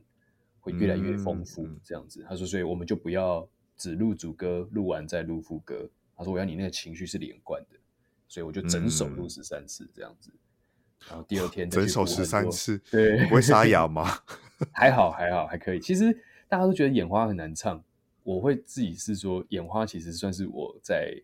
[0.60, 2.20] 会越来越丰富，这样子。
[2.22, 5.88] 嗯、他说，所以我们就不要只录主歌，录完再录副歌。
[6.16, 7.78] 他说，我要你那个情绪是连贯的，
[8.26, 10.30] 所以我就整首录十三次这样子。
[10.34, 10.40] 嗯、
[11.10, 14.18] 然后第二天整首十三次，对，不会沙哑吗？
[14.72, 15.80] 还好，还好，还可以。
[15.80, 16.12] 其实
[16.48, 17.82] 大家都觉得眼花很难唱，
[18.22, 21.14] 我会自己是说，眼花其实算是我在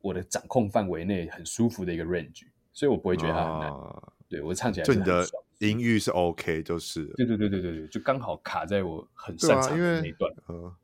[0.00, 3.70] 我的掌控范围内很舒服的一个 range，所以我不会觉得它很难。
[3.70, 5.24] 啊、对我唱起来就你的
[5.58, 10.32] 音域是 OK，就是对对对对对对，就刚好卡在我很擅长的那一段。
[10.48, 10.74] 嗯，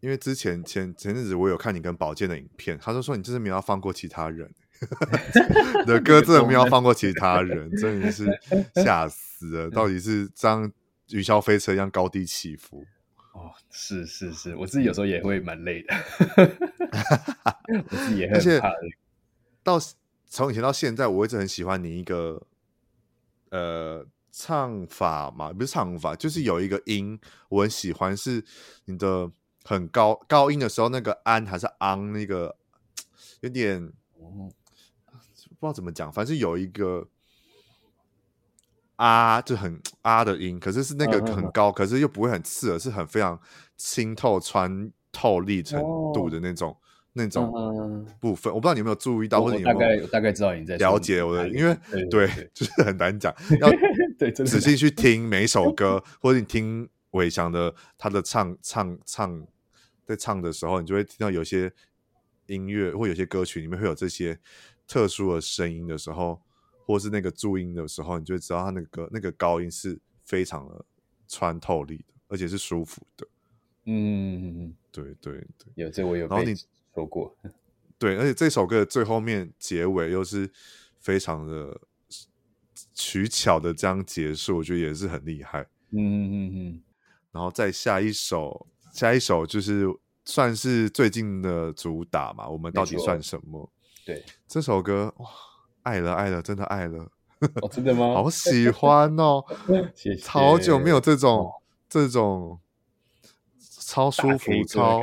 [0.00, 4.52] 因为之前前前阵子我有看你跟宝剑的影片，他就说你真的没有放过其他人，
[5.80, 8.26] 你的歌真的没有放过其他人， 真的是
[8.74, 9.70] 吓死了。
[9.70, 10.70] 到底是这样？
[11.10, 12.84] 云霄飞车一样高低起伏
[13.32, 15.94] 哦，是是是，我自己有时候也会蛮累的，
[17.90, 18.76] 我自己也很怕的。
[19.62, 19.78] 到
[20.26, 22.46] 从以前到现在，我一直很喜欢你一个
[23.50, 28.44] 呃唱法嘛，不是唱法，就是有一个音我很喜欢，是
[28.86, 29.30] 你的
[29.64, 32.56] 很高高音的时候，那个安还是昂，那个
[33.42, 37.06] 有点不知道怎么讲，反正有一个。
[38.96, 41.76] 啊，就很啊的音，可是是那个很高，uh, uh, uh.
[41.76, 43.38] 可是又不会很刺耳，是很非常
[43.76, 45.80] 清透、穿透力程
[46.14, 46.76] 度的那种、oh.
[47.12, 48.50] 那种部分。
[48.50, 48.56] Uh, uh.
[48.56, 51.76] 我不知道你有没有注意到，或者你有有大概大概知道你在了解我的，因为
[52.10, 53.70] 对，就是很难讲，要
[54.46, 59.46] 仔细去听每一首歌， 或者你听伟翔的他的唱唱唱
[60.06, 61.70] 在唱的时候，你就会听到有些
[62.46, 64.38] 音乐或有些歌曲里面会有这些
[64.88, 66.40] 特殊的声音的时候。
[66.86, 70.84] 或是那个注音的时候，你就会知道他那个那个高音是非常的
[71.26, 73.26] 穿透力的，而且是舒服的。
[73.86, 76.28] 嗯，对对对，有这我有。
[76.28, 76.54] 然后你
[76.94, 77.36] 说过，
[77.98, 80.48] 对，而且这首歌的最后面结尾又是
[81.00, 81.80] 非常的
[82.94, 85.62] 取巧的这样结束，我觉得也是很厉害。
[85.90, 86.82] 嗯嗯嗯。
[87.32, 89.86] 然后再下一首，下一首就是
[90.24, 93.68] 算是最近的主打嘛，我们到底算什么？
[94.04, 95.28] 对，这首歌哇。
[95.86, 97.08] 爱了爱了，真的爱了，
[97.62, 98.06] 哦、真的吗？
[98.12, 99.44] 好喜欢哦！
[99.94, 101.52] 谢谢，好久没有这种、哦、
[101.88, 102.58] 这种
[103.60, 105.00] 超舒服、超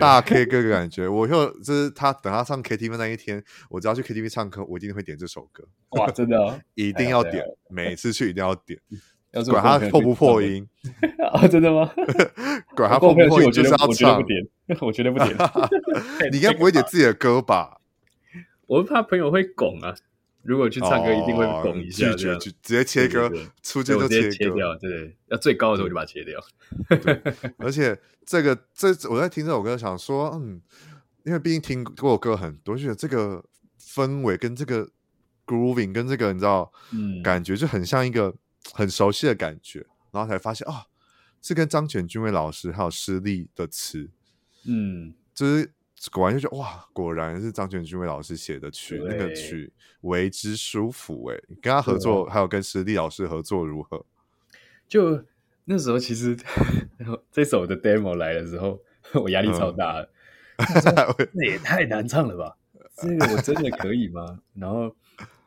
[0.00, 1.06] 大 K 歌的感觉。
[1.06, 5.64] 我又就是他等他上 KTV 那一天，我只要去 KTV 唱歌，我一定会点这首歌。
[5.90, 8.80] 哇，真的、哦，一定要点，每次去一定要点，
[9.48, 10.66] 管他破不破音。
[11.30, 11.88] 啊，真的吗？
[12.74, 14.16] 管他破不破音，就是要唱。
[14.16, 14.44] 我不点，
[14.80, 15.36] 我绝对不点。
[16.32, 17.80] 你应该不会点自己的歌吧？
[18.66, 19.94] 我怕朋友会拱啊。
[20.46, 23.30] 如果去唱歌，一定会拱一下，拒绝，直接切歌，
[23.62, 24.76] 出街就切切掉。
[24.76, 26.40] 对，要最高的时候就把它切掉。
[27.58, 30.60] 而且这个这我在听这首歌，想说，嗯，
[31.24, 33.44] 因为毕竟听过歌很多，觉得这个
[33.80, 34.88] 氛围跟这个
[35.44, 38.34] grooving 跟这个你知道，嗯，感觉就很像一个
[38.72, 39.86] 很熟悉的感觉。
[40.12, 40.86] 然后才发现，啊，
[41.42, 44.08] 是跟张全君伟老师还有施力的词，
[44.66, 45.72] 嗯，就是。
[46.12, 51.36] 果然就觉得哇，果然是张全君伟老师写的曲，那个曲为之舒服哎。
[51.62, 54.04] 跟他合作，还有跟施力老师合作如何？
[54.86, 55.24] 就
[55.64, 56.36] 那时候，其实
[57.32, 58.80] 这首的 demo 来的时候，
[59.14, 60.08] 我压力超大的。
[60.82, 62.56] 这、嗯、也太难唱了吧？
[62.96, 64.40] 这个我真的可以吗？
[64.54, 64.94] 然后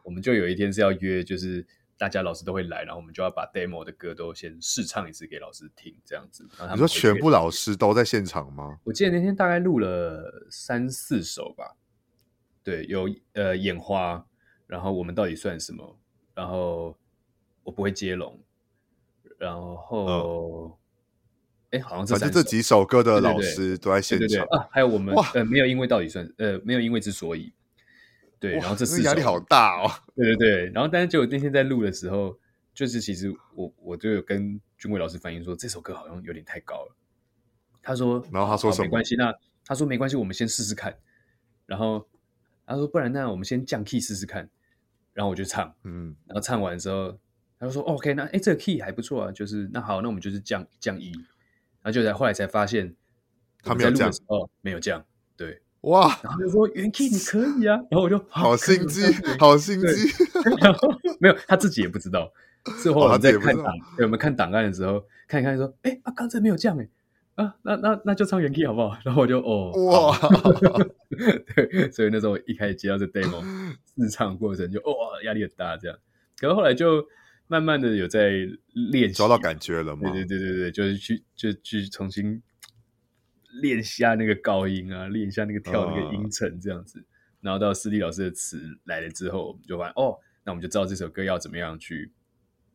[0.03, 1.65] 我们就有一天是要约，就是。
[1.99, 6.47] 大家老师都会来，然后我们就要把 demo 的歌都先试唱一次给老师听，这样子。
[6.71, 8.79] 你说全部老师都在现场吗？
[8.85, 11.75] 我记得那天大概录了三四首吧。
[12.63, 14.25] 对，有呃眼花，
[14.65, 15.99] 然后我们到底算什么？
[16.33, 16.97] 然后
[17.63, 18.39] 我不会接龙，
[19.37, 20.79] 然后
[21.71, 24.47] 哎、嗯，好像是反正这几首歌的老师都在现场。
[24.71, 27.51] 还有我们呃没有因为到底算呃没有因为之所以。
[28.39, 29.91] 对，然后这四压力好大哦。
[30.15, 32.39] 对对对，然后但是就那天在录的时候，
[32.73, 36.95] 就是其实我我就有跟君伟老师反映说，这首歌好像有点太高了。
[37.81, 38.85] 他说，然后他说什么？
[38.85, 39.33] 没关系，那
[39.65, 40.97] 他说没关系，我们先试试看。
[41.65, 42.07] 然后
[42.65, 44.49] 他说，不然那我们先降 key 试试看。
[45.13, 47.19] 然后我就唱，嗯，然后唱完之后，
[47.59, 51.11] 他就说 OK，那哎这个 key 还不错啊，就是那好，那我们就是降降一。
[51.11, 52.95] 然后就在后来才发现，
[53.61, 55.61] 他没有降哦，没有降，对。
[55.81, 56.19] 哇！
[56.23, 59.01] 然后就说元 key 你可以啊， 然后我就好心机，
[59.39, 59.87] 好心机。
[60.59, 60.89] 然后
[61.19, 62.31] 没有，他自己也不知道。
[62.81, 66.89] 之后我们在看档，我们看档案的时候，看一看说，哎，啊，刚才没有降哎，
[67.35, 68.97] 啊，那那那就唱元 key 好不好？
[69.05, 70.17] 然后我就哦，哇，
[71.55, 73.41] 对，所以那时候一开始接到这 demo
[73.95, 75.97] 试唱过程就哇压力很大这样，
[76.37, 77.05] 可是后来就
[77.47, 78.31] 慢慢的有在
[78.91, 80.11] 练习，找到感觉了嘛？
[80.11, 82.41] 对对对对对，就是去就去重新。
[83.61, 87.03] 练下那个高音啊，练一下那个跳那个音程这样子，uh,
[87.41, 92.11] 然后到师弟老师的词来了之后，我们就发现哦，那我们就知道这首歌要怎么样去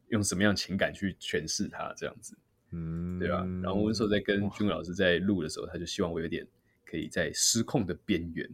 [0.09, 2.37] 用什么样情感去诠释它这样子。
[2.77, 3.47] 嗯，对吧、啊？
[3.63, 6.45] 然后我那时候在跟君老师在录的时候，他就希望我有点
[6.85, 8.51] 可以在失控的边缘。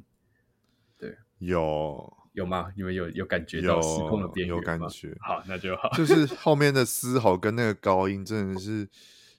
[0.99, 2.71] 对，有有吗？
[2.77, 4.61] 你们有有感觉到失控的边缘吗？
[4.61, 5.17] 有感觉。
[5.21, 5.89] 好，那就好。
[5.97, 8.87] 就是后面的嘶吼跟那个高音真的是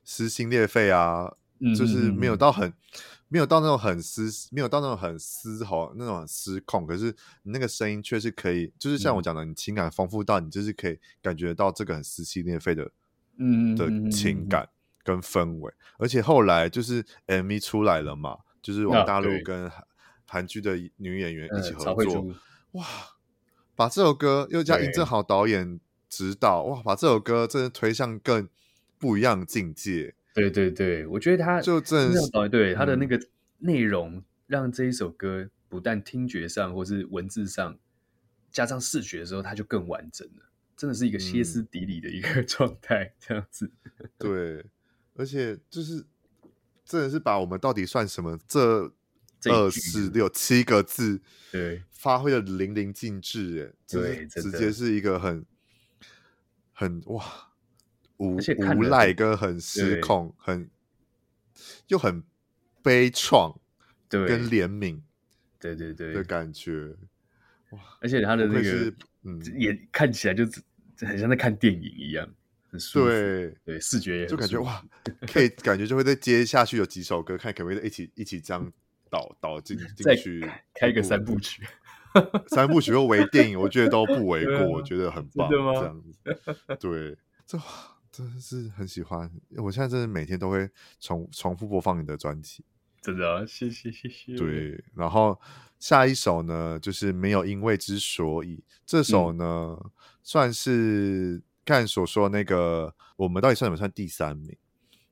[0.04, 1.36] 撕心裂肺啊！
[1.76, 2.74] 就是没有到很。
[3.34, 6.86] 没有到那种很嘶，没有到那种很嘶吼，那种很失控。
[6.86, 12.92] 可是你那个声音却是可以，就是像我讲的，你情感丰富到你就是可以感觉到这个很撕心裂肺的，
[13.38, 14.68] 嗯的情感
[15.02, 15.74] 跟氛围。
[15.98, 19.72] 而且后来就是 MV 出来了嘛，就是王大陆跟
[20.28, 22.28] 韩剧的女演员一起合作，
[22.74, 22.86] 哇，
[23.78, 28.50] 把这首歌又加尹正豪导演指导，哇，把这首歌真的推向更
[29.00, 30.16] 不一样的境界。
[30.34, 33.20] 对对对，我觉得他就真的对他的那个
[33.60, 37.78] 内容，让这一首歌不但听觉上或是文字上，
[38.50, 40.46] 加上视觉的时候，它就更完整了。
[40.78, 43.72] 真的是一个歇斯底里的一个 状态，嗯、这样子。
[44.18, 44.66] 对，
[45.16, 46.04] 而且就是
[46.84, 48.92] 真的是把我们到底算什么这
[49.46, 55.46] 二四六七个字，对，发挥的淋漓尽致，哎，对，直接是一个很
[56.74, 57.51] 很哇。
[58.22, 58.38] 无
[58.78, 60.70] 无赖跟很失控，很
[61.88, 62.24] 又很
[62.84, 63.58] 悲怆，
[64.08, 65.02] 对，跟怜悯，
[65.60, 66.96] 对对对的感觉，
[67.72, 67.80] 哇！
[68.00, 70.46] 而且他的那个，嗯，也看起来就
[71.00, 72.32] 很像在看电影一样，
[72.70, 74.86] 很舒服，对对，视觉也就感觉哇，
[75.26, 78.72] 可以感觉就会在接下去有几首歌，看可不可以一起一起这样
[79.10, 81.64] 导导进 进去，开个三部曲，
[82.50, 86.14] 三部曲又为电影，我觉得都不为过， 我觉得很棒，这样子，
[86.80, 87.60] 对，这。
[88.12, 90.70] 真的是很喜欢，我现在真的每天都会
[91.00, 92.62] 重重复播放你的专辑，
[93.02, 94.36] 真的、啊，谢谢谢谢。
[94.36, 95.40] 对，然后
[95.80, 99.46] 下一首呢，就是没有因为之所以，这首呢、
[99.82, 103.78] 嗯、算是看所说那个，我们到底算什么？
[103.78, 104.58] 算第三名，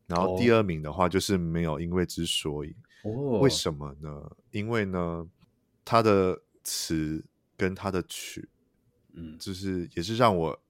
[0.05, 4.29] 然后第二名的话就是没有因为之所以，哦，为什么呢？
[4.51, 5.25] 因为呢，
[5.85, 7.23] 他的词
[7.55, 8.49] 跟他的曲，
[9.13, 10.61] 嗯，就是也是让我。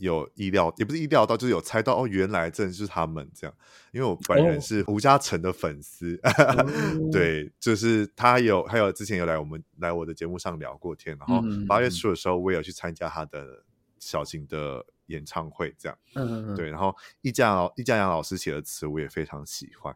[0.00, 3.54] 有意料，也不是意料到，就是有猜到哦，原来真的是他们这样。
[3.92, 13.64] 因为我本人是胡嘉诚的粉丝，哦、 对，就是他有，还有之前有来我们来我的节目上聊过天，然后八月初的时候，我也有去参加他的
[13.98, 19.92] 小型的演唱会，这样，嗯，对，然后易家老易家扬老师写的词，我也非常喜欢，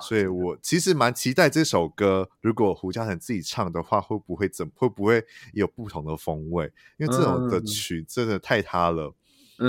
[0.00, 6.72] 所以我其实蛮期待这首歌，如果胡嘉诚自己唱的话，会不会怎会不会有不同的风味？
[6.96, 9.06] 因为这种的曲真的太他了。
[9.06, 9.14] 嗯，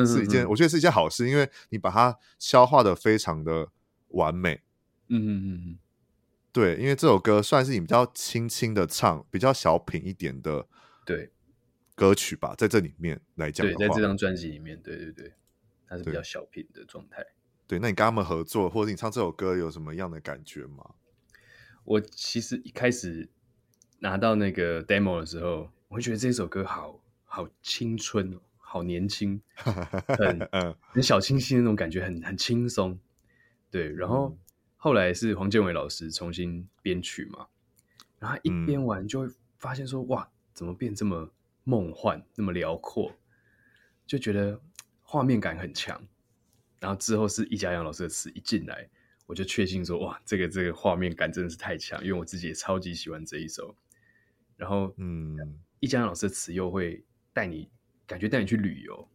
[0.05, 3.69] 是一件，我觉得是一件好事，因为你把它消化的非常的
[4.09, 4.61] 完美。
[5.09, 5.79] 嗯嗯嗯嗯，
[6.51, 10.67] 对，因为这首歌算是你比较轻轻的唱，比较小品一点的
[11.05, 11.31] 对
[11.95, 15.33] 歌曲吧，在这里面来讲对，在这张专辑里面，对对对，
[15.87, 17.25] 它是比较小品的状态。
[17.65, 20.95] 对，那你跟他们合作，或者你唱这首歌有什么样的感觉吗？
[21.85, 23.29] 我其实一开始
[23.99, 28.41] 拿到那个 demo 的时候，我会觉得这首歌好好青春哦。
[28.69, 32.99] 好年轻， 很很小清新那种感觉，很很轻松。
[33.71, 34.37] 对，然后
[34.75, 37.47] 后来是黄建伟老师重新编曲嘛，
[38.19, 39.27] 然后一编完就会
[39.57, 41.31] 发现说，哇，怎么变这么
[41.63, 43.15] 梦幻，那么辽阔，
[44.05, 44.59] 就觉得
[45.01, 46.05] 画面感很强。
[46.81, 48.89] 然后之后是易家扬老师的词一进来，
[49.25, 53.73] 我就确信说，哇，这个这个画面感真的是太强，因为我自己也超级喜欢这一首。
[54.57, 55.37] 然后，嗯，
[55.79, 57.69] 易家扬老师的词又会带你。
[58.07, 59.07] 感觉带你去旅游，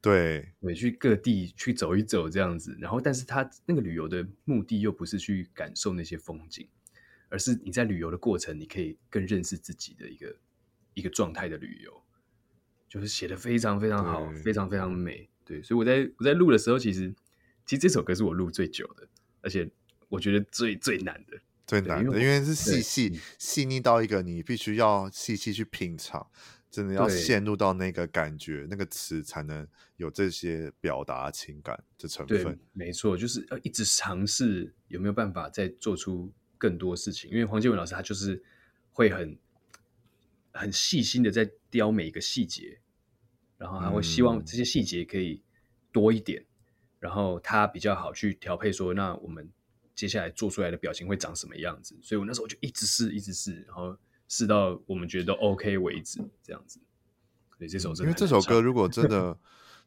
[0.00, 2.76] 对，对，去各地去走一走这样子。
[2.80, 6.68] 然后，但是他那个旅游的目的又不是去感受那些风景，
[7.28, 10.36] 而是你在旅游的过程，你可以更认识自己的一个
[10.94, 12.02] 一个状态的旅游，
[12.88, 15.28] 就是写得非常非常好，非常非常美。
[15.44, 17.12] 对，所以我在我在录的时候，其实
[17.64, 19.08] 其实这首歌是我录最久的，
[19.40, 19.68] 而且
[20.08, 26.30] 我觉得最最难的，最难的，因为是细细细腻到一个你必须要细细去品尝。
[26.76, 32.42] 真的要陷入到那个感觉，那个词才能有这些表达情感的成分。
[32.42, 37.30] 对，没错，就是要一直尝试有没有办法再做出更多事情。
[37.30, 38.44] 因为黄建伟老师他就是
[38.92, 39.38] 会很
[40.52, 42.78] 很细心的在雕每一个细节，
[43.56, 45.42] 然后他会希望这些细节可以
[45.90, 46.46] 多一点，嗯、
[47.00, 49.50] 然后他比较好去调配说，那我们
[49.94, 51.98] 接下来做出来的表情会长什么样子。
[52.02, 53.96] 所以我那时候就一直试，一直试，然后。
[54.28, 56.80] 试到我们觉得 OK 为止，这样子。
[57.58, 59.38] 所以这首真的，因为这首歌如果 真的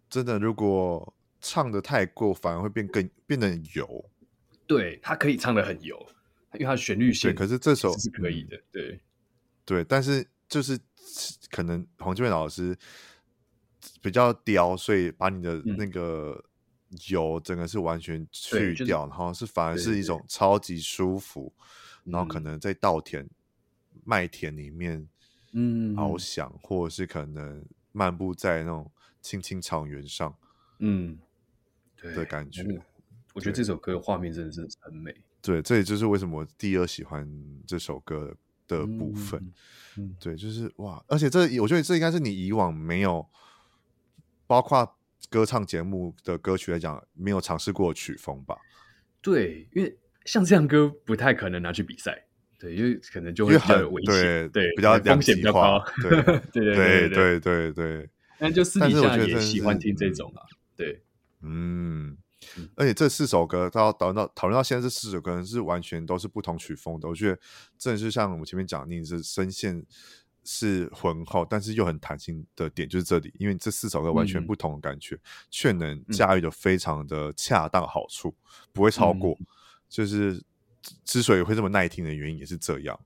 [0.10, 4.10] 真的如果唱的太过，反而会变更变得很油。
[4.66, 5.98] 对，它可以唱的很油，
[6.54, 7.34] 因为它旋律线。
[7.34, 9.00] 可是这首是可以的，对
[9.66, 9.84] 对。
[9.84, 10.80] 但是就是
[11.50, 12.78] 可能黄俊伟老师
[14.02, 16.44] 比较刁，所以把你的那个
[17.08, 21.54] 油整个是完全去掉，就是、然后是反而是一种超级舒服，
[22.04, 23.30] 对对对，然后可能在稻田、嗯、
[24.10, 25.08] 麦田里面，
[25.54, 28.92] 嗯，翱翔，或者是可能漫步在那种
[29.22, 30.36] 青青草原上，
[30.80, 31.20] 嗯，
[32.02, 32.64] 对的感觉。
[33.36, 35.16] 我觉得这首歌画面真的是很美。
[35.42, 37.30] 对，这也就是为什么我第二喜欢
[37.68, 38.36] 这首歌
[38.68, 39.40] 的部分。
[39.42, 39.54] 嗯
[39.98, 43.30] 嗯、对，就是哇，而且这我觉得这应该是你以往没有，
[44.48, 44.96] 包括。
[45.30, 48.58] 歌唱节目的歌曲来讲，没有尝试过曲风吧？
[49.22, 49.96] 对，因为
[50.26, 52.26] 像这样歌不太可能拿去比赛，
[52.60, 58.10] 对，因为可能就会比较有危险，对，对比较风险比较高， 对，对对对对对对。
[58.38, 60.44] 但就私底下也喜欢听这种啊，
[60.76, 61.02] 对，
[61.42, 62.18] 嗯，
[62.76, 67.08] 而且这四首歌到讨论到讨论到现在，这四首歌是完全都是不同曲风的。
[67.08, 67.40] 我觉得
[67.78, 69.86] 正是像我们前面讲，你是声线。
[70.46, 75.20] 是浑厚，但是又很弹性的点就是这里，因为这四首歌完全不同的感觉，
[75.52, 79.38] 却、嗯、能驾驭的非常的恰当好处，嗯、不会超过。
[79.88, 80.42] 就是
[81.04, 83.00] 之所以会这么耐听的原因也是这样。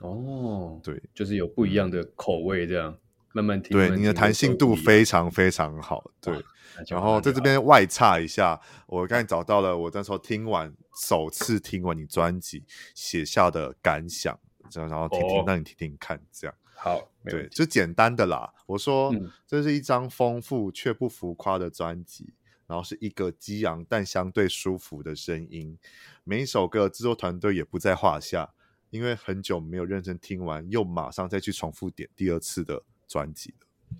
[0.00, 2.98] 哦，对，就是有不一样的口味，这样、嗯、
[3.32, 3.76] 慢慢听。
[3.76, 6.10] 对，你的弹性度非常非常好。
[6.20, 6.40] 对，
[6.86, 10.72] 然后在这边外插一下，我刚才找到了我那时候听完
[11.04, 12.64] 首次听完你专辑
[12.94, 14.38] 写下的感想，
[14.70, 16.54] 这样然后听听，让、哦、你听听看，这样。
[16.80, 18.54] 好，对，就简单的啦。
[18.66, 22.34] 我说，嗯、这是一张丰富却不浮夸的专辑，
[22.68, 25.76] 然后是一个激昂但相对舒服的声音。
[26.22, 28.54] 每一首歌制作团队也不在话下，
[28.90, 33.96] 因为很久没有认真听完，又马上再去重复点第二次的专辑了。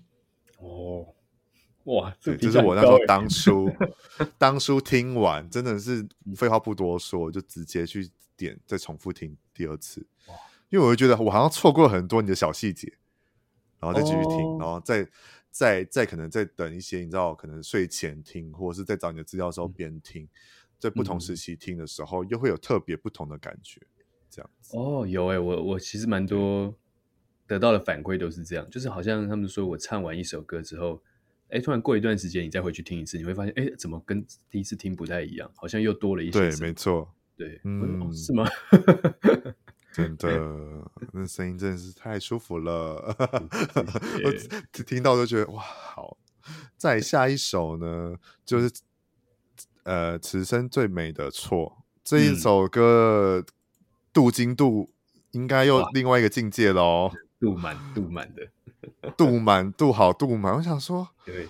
[0.59, 1.15] 哦，
[1.85, 3.71] 哇，这对，就是我那时候当 初
[4.37, 10.05] 当初听完，真的是废话不多说，就直接去点再重复听第二次。
[10.69, 12.93] 因为我会觉得我好像错过了很多你的小细节，
[13.79, 14.61] 然后再继续听，oh.
[14.61, 15.07] 然后再
[15.59, 20.29] 再再可能再等一些，你知道，可能睡前听，或者是在找你的资料的时候边听，嗯、
[20.79, 23.81] 在不同时期听的时候，又会有特别不同的感觉，
[24.29, 24.77] 这样子。
[24.77, 26.73] 哦，oh, 有诶、欸，我我其实蛮多
[27.45, 31.03] 得到的反馈都是这样，就是好像他们说我唱完一首歌之后，
[31.49, 36.39] 哎，突然过一段时间你再回去听一次，你会发现，哎，怎么跟第一次听不太一样，好像又多了一些。
[36.39, 37.13] 对，没错。
[37.35, 38.45] 对，嗯，哦、是吗？
[39.91, 40.27] 真的，
[41.13, 43.15] 那声音真的是太舒服了，
[44.23, 46.17] 我听到都觉得哇，好。
[46.77, 48.15] 再下一首呢，
[48.45, 48.71] 就是
[49.83, 51.83] 呃，此生最美的错。
[52.03, 53.43] 这一首歌，
[54.11, 54.89] 镀金度
[55.31, 58.49] 应该又另外一个境界喽，镀满镀满的，
[59.15, 61.47] 镀满镀好镀满，我想说，对。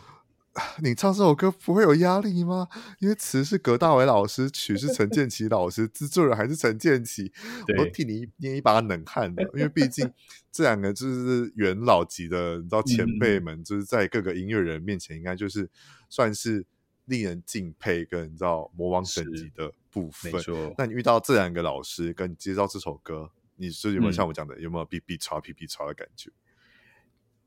[0.81, 2.67] 你唱这首歌不会有压力吗？
[2.99, 7.31] 因为词是葛大为老师，曲是陈建奇老师，制作人还是陈建奇，
[7.67, 9.43] 我都替你捏一把冷汗的。
[9.53, 10.11] 因为毕竟
[10.51, 15.69] 这两个就是元老级的，你知道前辈们，就是在各个音乐人面前，应该就是
[16.09, 16.65] 算是
[17.05, 20.31] 令人敬佩跟你知道魔王等级的部分。
[20.77, 26.31] 那你遇到这两个老师，跟你介绍这首歌，你是有没有像我讲的，嗯、有没有哔哔嚓哔哔嚓的感觉？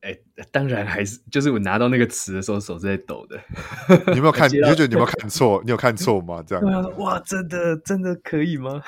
[0.03, 0.19] 哎，
[0.51, 3.41] 当然还是， 就是我拿到那个词的时候，手是在抖的。
[4.09, 4.49] 你有没有看？
[4.53, 5.63] 你就觉得你有没有看错？
[5.65, 6.43] 你有看错吗？
[6.47, 6.99] 这样？
[6.99, 8.83] 哇，真的真的可以吗？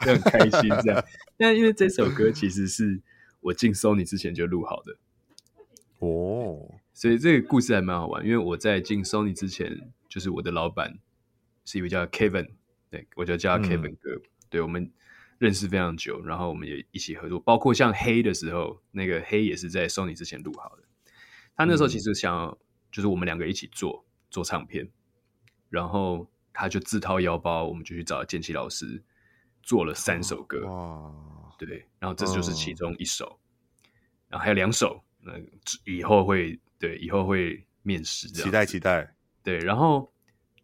[0.00, 1.04] 就很开心这样。
[1.38, 3.00] 那因为这首歌其实是
[3.40, 4.96] 我进 Sony 之前就录好的
[6.00, 8.24] 哦，所以这个故事还蛮好玩。
[8.24, 10.98] 因为我在进 Sony 之前，就是我的老板
[11.64, 12.48] 是一位叫 Kevin，
[12.90, 14.14] 对，我就叫他 Kevin 哥。
[14.16, 14.90] 嗯、对我们。
[15.38, 20.82] 认识非常久，然后我们也一起合作，包括像黑的时候，那个黑也是在 Sony 之前录好的。
[21.54, 22.58] 他那时候其实想要，
[22.90, 24.88] 就是我们两个一起做做唱片，
[25.68, 29.02] 然后他就自掏腰包，我们就去找建奇老师
[29.62, 30.66] 做了三首歌。
[30.66, 31.12] 哇，
[31.58, 33.38] 对，然后这就是其中一首，哦、
[34.28, 35.32] 然后还有两首，那
[35.84, 39.14] 以后会对以后会面试，期待期待。
[39.42, 40.12] 对，然后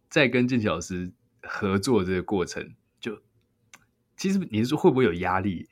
[0.08, 1.12] 再跟建奇老师
[1.42, 2.74] 合作这个过程。
[4.22, 5.68] 其实你是说会不会有压力？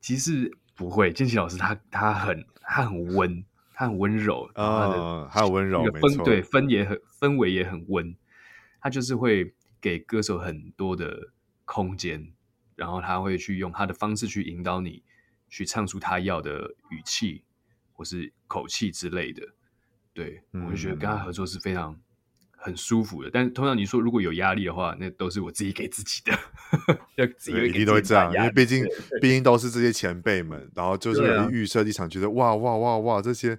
[0.00, 1.12] 其实不会。
[1.12, 5.84] 建骐老师他他很他很温，他很温柔啊，他很温柔，
[6.24, 8.12] 对氛也很氛围也很温。
[8.80, 11.30] 他就是会给歌手很多的
[11.64, 12.32] 空间，
[12.74, 15.04] 然后他会去用他的方式去引导你
[15.48, 17.44] 去唱出他要的语气
[17.92, 19.46] 或是口气之类的。
[20.12, 21.96] 对，嗯、我就觉得跟他合作是非常。
[22.62, 26.32] 很舒服的，但是通常你说如果有压力的话，那都是我自己给自己的，
[27.16, 28.84] 要自己一定都会这样，因为毕竟
[29.20, 33.56] 毕竟都是这些前辈们，然后就是预设立场，觉得哇哇哇哇这些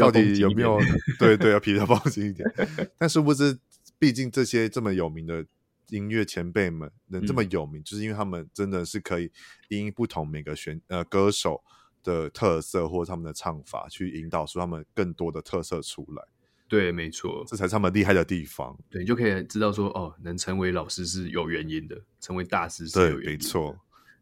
[0.00, 0.80] 到底有没有？
[1.18, 2.44] 对对，要皮要绷紧一点。
[2.98, 3.56] 但殊不知，
[3.98, 5.46] 毕竟这些这么有名的
[5.90, 9.30] 音乐前辈们能这么有名，就是因为他们真的是可以
[9.68, 11.62] 因不同每个选呃歌手
[12.02, 16.24] 的特色或者他们的唱法，去引导出他们更多的特色出来。
[16.68, 18.78] 对，没错，这才是他们厉害的地方。
[18.90, 23.24] 对，你就可以知道说，哦，能成为老师是有原因的，成为大师是有原因的。
[23.24, 23.78] 对，没错，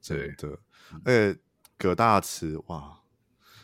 [0.06, 0.58] 对的。
[1.04, 1.36] 哎，
[1.76, 3.00] 葛大慈，哇，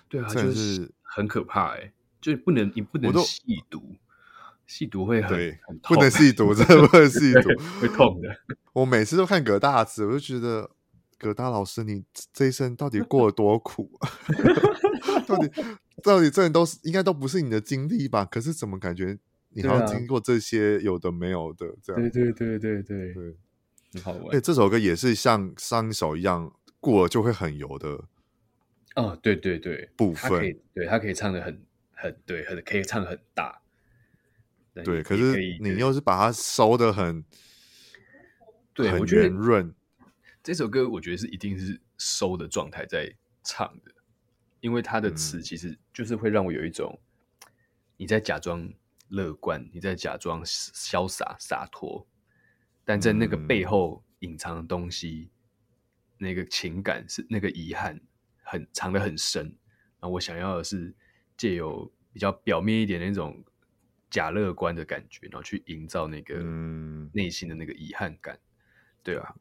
[0.09, 3.95] 对啊，就是很可怕哎，就不能，你不能细读，
[4.67, 5.31] 细读会很
[5.67, 7.49] 很痛，不能细读，真的不能细读，
[7.81, 8.37] 会痛的。
[8.73, 10.69] 我每次都看葛大慈，我就觉得
[11.19, 12.03] 葛大老师，你
[12.33, 13.93] 这一生到底过了多苦？
[15.27, 15.51] 到底
[16.03, 18.25] 到底这都是应该都不是你的经历吧？
[18.25, 19.19] 可是怎么感觉
[19.51, 22.03] 你好像经过这些有的没有的这样？
[22.03, 23.37] 对对对对对对，
[23.95, 24.37] 很好玩。
[24.37, 28.05] 哎，这首歌也是像上一首一样，过了就会很油的。
[28.95, 33.63] 哦，对对对，部分对他可以唱的很很对，很可以唱很大。
[34.75, 37.25] 对，可是你又是把它收的很，
[38.75, 39.75] 对，很圆润。
[40.43, 43.92] 这首歌我觉得是一定是收的状态在唱的。
[44.63, 46.97] 因为他的词其实就是会让我有一种
[47.97, 48.73] 你在假装
[49.09, 52.07] 乐观，你在假装潇洒洒脱，
[52.85, 55.31] 但在那个背后隐藏的东西，
[56.17, 58.01] 那个情感是那个遗憾，
[58.45, 59.47] 很藏得很深。
[59.99, 60.95] 然后我想要的是
[61.37, 63.45] 借由比较表面一点的那种
[64.11, 66.39] 假乐观的感觉，然后去营造那个
[67.13, 68.39] 内心的那个遗憾感。
[69.03, 69.35] 对啊，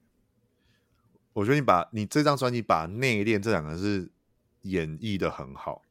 [1.34, 4.12] 我觉得你把你这张专辑把内敛这两个是。
[4.64, 5.82] 演绎的很好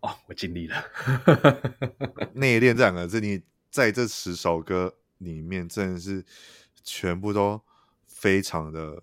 [0.00, 0.84] 哦，我尽力了。
[2.34, 6.24] 内敛这两个字，你在这十首歌里面真的是
[6.84, 7.60] 全部都
[8.06, 9.02] 非常的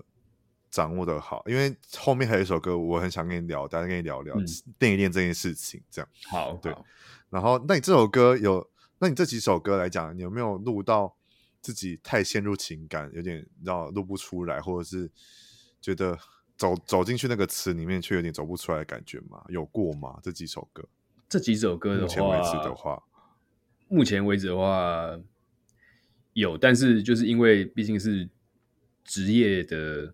[0.69, 1.43] 掌握的好。
[1.47, 4.35] 因为后面还有一首歌，我很想跟你聊，大家跟你聊聊
[4.79, 5.81] 内敛这件事情。
[5.89, 6.73] 这样好，对。
[7.29, 8.69] 然后，那你这首歌有，
[8.99, 11.17] 那你这几首歌来讲，你有没有录到
[11.59, 15.11] 自己太陷入情感，有点让录不出来，或者是
[15.81, 16.17] 觉得？
[16.55, 19.43] 走走进去那个词里面，却有点走不出来的感觉吗？
[19.49, 20.19] 有过吗？
[20.21, 20.87] 这几首歌，
[21.27, 23.03] 这几首歌的话，目前为止的话，
[23.89, 25.19] 目前为止的话
[26.33, 28.29] 有，但是就是因为毕竟是
[29.03, 30.13] 职业的，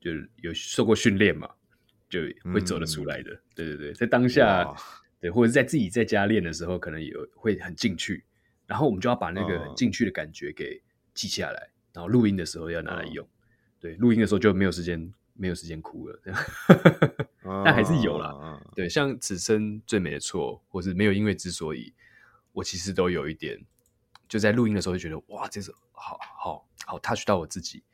[0.00, 1.50] 就有受过训练嘛，
[2.08, 2.20] 就
[2.52, 3.32] 会走得出来的。
[3.32, 4.72] 嗯、对对对，在当下，
[5.20, 8.24] 对，或者是在自己在家练的时候，可能有会很进去，
[8.66, 10.80] 然后我们就要把那个很进去的感觉给
[11.12, 13.26] 记下来，然后录音的时候要拿来用。
[13.26, 13.30] 嗯、
[13.80, 15.12] 对，录音的时候就没有时间。
[15.36, 16.40] 没有时间哭了，这样，
[17.64, 18.28] 但还是有啦。
[18.28, 21.94] 啊、对，像此生最美的错，或是没有因为之所以，
[22.52, 23.64] 我其实都有一点，
[24.28, 27.84] 就在录音的时候就觉得，哇，这首好好好 touch 到我自己。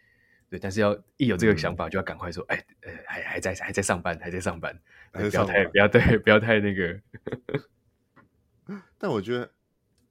[0.49, 4.79] 对，但是要一有这个想法，就要赶快说，哎、嗯，还还在还在上班，还在上班，
[5.13, 7.01] 不要太不要对，不要太那个。
[8.99, 9.51] 但我觉得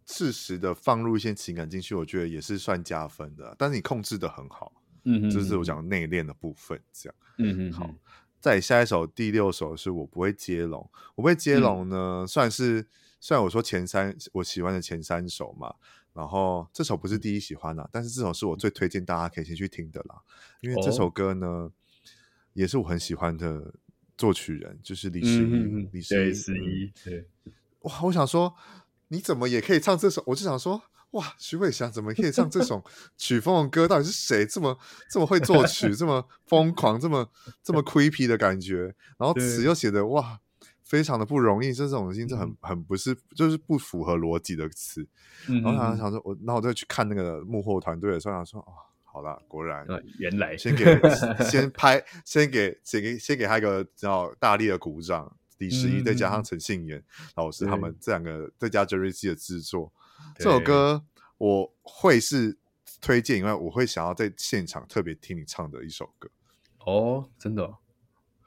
[0.08, 3.56] 适时的放入一些情感进去，我觉得也是算加分的。
[3.58, 4.74] 但是你控制的很好。
[5.04, 7.16] 嗯，这是我讲内敛的部分，这样。
[7.38, 7.94] 嗯嗯，好。
[8.40, 10.90] 再下一首，第六首是我不会接龙。
[11.14, 12.88] 我不会接龙呢，嗯、算是
[13.20, 15.76] 虽然我说前三我喜欢的前三首嘛，
[16.14, 20.16] 然后这首不是第一喜欢的，但是这首是我最推荐大家可以先去听的啦。
[20.62, 21.72] 因为这首歌呢，哦、
[22.54, 23.76] 也是我很喜欢的
[24.18, 25.54] 作曲人，就是李时一。
[25.54, 27.28] 嗯、李时一，对。
[27.82, 28.56] 哇，我想说，
[29.10, 30.24] 你怎么也可以唱这首？
[30.26, 30.82] 我就想说。
[31.12, 32.82] 哇，徐伟翔怎么可以唱这种
[33.18, 33.88] 曲风的歌？
[33.88, 34.78] 到底是谁这么
[35.10, 37.30] 这么会作曲，这么疯狂，这么
[37.62, 38.96] 这么 creepy 的感觉？
[39.18, 40.40] 然后词又写的哇，
[40.84, 45.06] 非常的不容易，这种东西很很不是，就是不符合逻辑的词。
[45.48, 48.72] 嗯、然后想想说，我然后我再去看那个幕后团队的时候，想说哦，
[49.04, 49.86] 好啦，果然，
[50.18, 50.86] 原来先给
[51.44, 55.36] 先拍，先给先给先给他一个比较大力的鼓掌。
[55.58, 57.04] 李十一再加上陈信延
[57.36, 59.92] 老师他们这两个再加 Jerry C 的制作。
[60.38, 61.06] 这首歌
[61.38, 62.58] 我会是
[63.00, 66.30] 推荐，因为我会想要在现场特别听你唱的一首歌
[66.86, 67.78] 哦，真的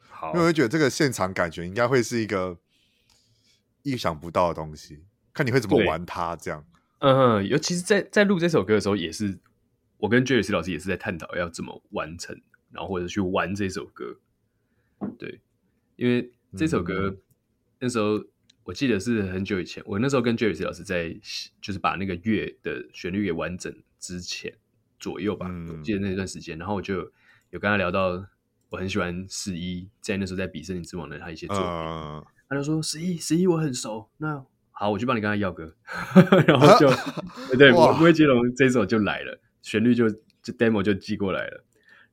[0.08, 2.58] 好，因为我觉得这个现场感觉应该会是一个
[3.82, 6.64] 意想不到的东西，看你会怎么玩它这样。
[7.00, 9.38] 嗯，尤其是在在录这首歌的时候，也是
[9.98, 14.20] 我跟 Jerry 老师也是在探讨要怎么完成，然后或者去玩这首歌。
[15.18, 15.40] 对，
[15.96, 17.18] 因为这首歌、嗯、
[17.80, 18.24] 那时候。
[18.64, 21.14] 我记得是很久以前，我那时候跟 Jerry 老师在，
[21.60, 24.54] 就是把那个乐的旋律给完整之前
[24.98, 26.94] 左右吧，嗯、我记得那段时间，然后我就
[27.50, 28.26] 有跟他聊到，
[28.70, 35.76] 我很喜欢十一，在那时候在比《森林之王》的他一些作品，呃、他就说十一十一我很熟，那好，我去帮你跟他要歌，
[36.48, 36.96] 然后就、啊、
[37.58, 40.08] 对，我不会接龙这首就来了，旋律就
[40.42, 41.64] 就 demo 就寄过来了，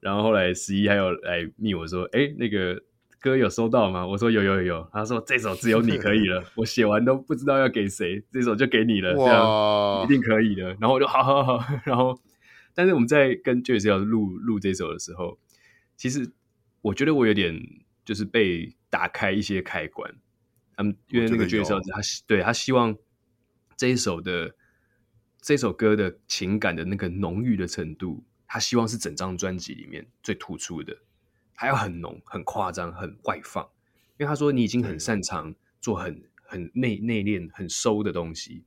[0.01, 2.83] 然后后来十一还有来密我说，哎，那个。
[3.21, 4.05] 歌有收到吗？
[4.05, 4.89] 我说有有有有。
[4.91, 10.63] 他说这首只有你可以了， 我写完都不知道要给谁，这首就给你了，这样一定可以的。
[10.79, 11.63] 然后我就好好好。
[11.85, 12.19] 然后，
[12.73, 15.37] 但是我们在跟 Jerry 要录录这首的时候，
[15.95, 16.31] 其实
[16.81, 17.61] 我觉得我有点
[18.03, 20.13] 就是被打开一些开关。
[20.75, 22.97] 他们因为那个 Jerry 他对他希望
[23.77, 24.55] 这一首的
[25.39, 30.97] 这首歌的情感的那个浓郁的程度，他希望是整张专辑里面最突出的，
[31.61, 33.63] 还要很浓、很夸张、很外放。
[34.17, 38.63] 因为他说你已经很擅长做很很内内敛、很收的东西，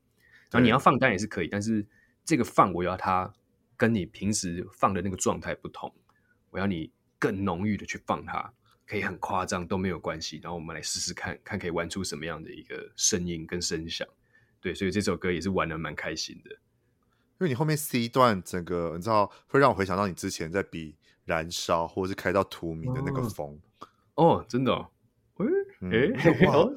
[0.49, 1.84] 然后你要放当然也是可以，但是
[2.24, 3.34] 这个放我要它
[3.76, 5.92] 跟你平时放的那个状态不同，
[6.51, 8.55] 我要你更浓郁的去放它。
[8.86, 14.07] 可以很夸张都没有关系，然后我们来试试看看可以玩出什么样的一个声音跟声响，
[14.61, 16.51] 对，所以这首歌也是玩得蛮开心的。
[16.51, 23.59] 因为你后面 C 段整个你知道会让我回想到你之前在比燃烧或者是开到荼蘼的那个风
[24.14, 24.91] 哦，哦，真的、哦，
[25.37, 25.47] 哎、
[25.81, 26.68] 嗯欸、 哇，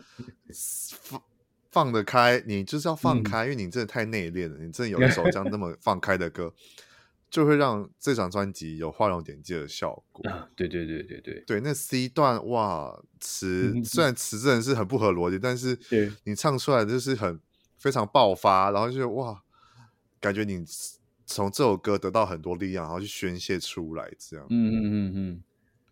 [1.02, 1.22] 放
[1.70, 6.54] 放得开，你就是要放开，嗯、因为你真的太内敛了，你真的有一首这样 那么放开的歌。
[7.30, 10.48] 就会让这张专辑有画龙点睛的效果啊！
[10.56, 15.78] 对对对对对对，那 C 段哇，词虽 然词真的是很不合逻辑，但是
[16.24, 17.38] 你唱出来就是很
[17.78, 19.43] 非常爆发，然后就哇，
[20.22, 20.64] 感觉你
[21.28, 24.47] 从这首歌得到很多力量，然后去宣泄出来，这样。
[24.49, 25.43] 嗯嗯嗯嗯，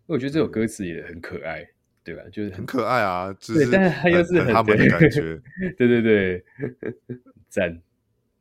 [0.06, 1.68] 我觉得这首歌词也很可爱，
[2.02, 2.22] 对吧？
[2.32, 5.40] 就是很可爱啊，就是但是他又是很他们的感觉，
[5.76, 6.44] 对对对，
[7.48, 7.80] 赞。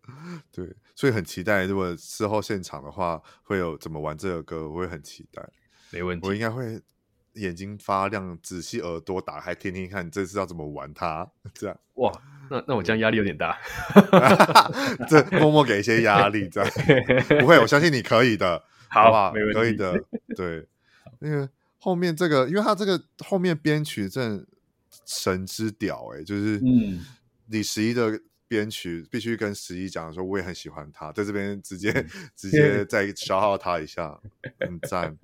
[0.51, 5.43] 对，所以很期待，如果之后现场的话，会有怎么玩这首歌，我会很期待。
[5.91, 6.79] 没问题，我应该会
[7.33, 11.29] 眼睛发亮，仔细耳朵打开，听听看，这次要怎么玩它。
[11.53, 12.11] 这样哇，
[12.51, 13.57] 那那我这样压力有点大，
[15.09, 16.71] 这默默给一些压力，这样
[17.39, 19.33] 不会，我相信你可以的，好吧？
[19.53, 19.99] 可以的，
[20.35, 20.65] 对，
[21.19, 24.45] 那个后面这个，因为他这个后面编曲真
[25.05, 27.05] 神之屌哎、欸，就是嗯，
[27.47, 28.19] 李十一的。
[28.47, 31.91] 编曲必须跟十一讲说，我也很喜欢他，在这边直接
[32.35, 34.15] 直接再消耗他一下，
[34.59, 35.17] 很赞。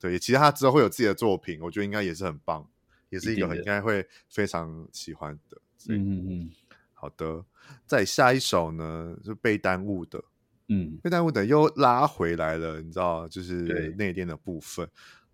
[0.00, 2.66] 对，其实他之后会有自己的作品，我觉得应该也是很棒，
[3.10, 5.58] 也是一个很应该会非常喜欢的。
[5.90, 6.50] 嗯嗯嗯，
[7.02, 7.44] 好的，
[7.84, 10.22] 再下一首呢是被耽误的，
[10.68, 13.54] 嗯，被耽误的又拉回来了，你知道，就是
[13.98, 14.88] 内敛的部分。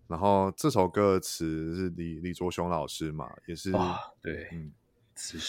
[0.07, 3.71] 然后这首歌词是李李卓雄老师嘛，也是
[4.19, 4.71] 对，嗯。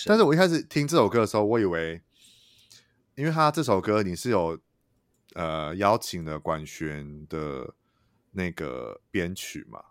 [0.05, 2.03] 但是我一开始听这首歌的时候，我以为，
[3.15, 4.61] 因为他这首歌你是有
[5.33, 7.73] 呃邀请了管弦的
[8.33, 9.83] 那个编曲嘛，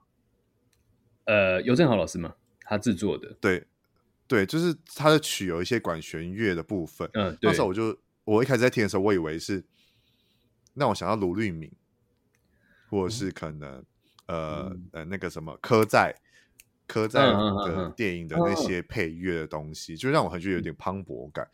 [1.26, 3.66] 呃，尤正豪老师嘛，他制作的，对
[4.30, 9.62] 对，就是他的曲有一些管弦乐的部分，嗯，对，那时候我就我一开始在听的时候，我以为是
[10.74, 11.70] 让我想到卢律敏，
[12.90, 13.84] 或者是可能、
[14.28, 16.16] 嗯、呃呃那个什么柯在。
[16.92, 21.48] 柯在的电影的那些配乐的东西，就让我很觉得有点磅礴感。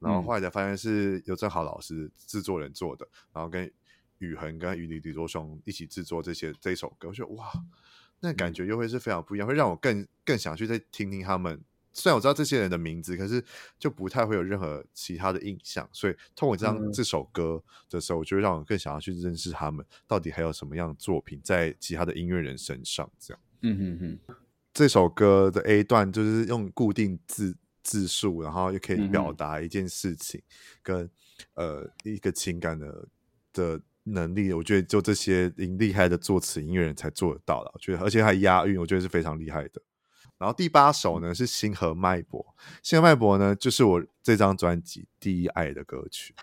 [0.00, 3.70] 然后后来才发现是尤正豪老师制作人做的，然后跟
[4.18, 7.52] 宇恒跟于李李卓雄一起制作这些这首歌，我觉得哇，
[8.18, 11.62] 那感觉又会是非常不一样，会让我更更想去再听听他们。
[11.92, 13.44] 虽然我知道这些人的名字，可是
[13.78, 15.88] 就不太会有任何其他的印象。
[15.92, 23.40] 所以通过这张这首歌的时候，我就会让我更想要去认识他们，到底还有什么样的作品在其他的音乐人身上这样。
[23.62, 24.36] 嗯哼哼。
[24.72, 30.40] 这首歌的 A 段就是用固定字字数，然后又可以表达一件事情
[30.80, 31.10] 跟、
[31.54, 33.08] 嗯、呃一个情感的
[33.52, 37.70] 的能力，我觉得就这些厉害的作词音乐人才做得到了。
[37.74, 39.82] 我觉得，而且还押韵，我觉得是非常厉害的。
[40.40, 42.40] 然后第八首呢是《星河脉搏》，
[42.82, 46.34] 《星河脉搏》呢就是我这张专辑第一爱的歌曲。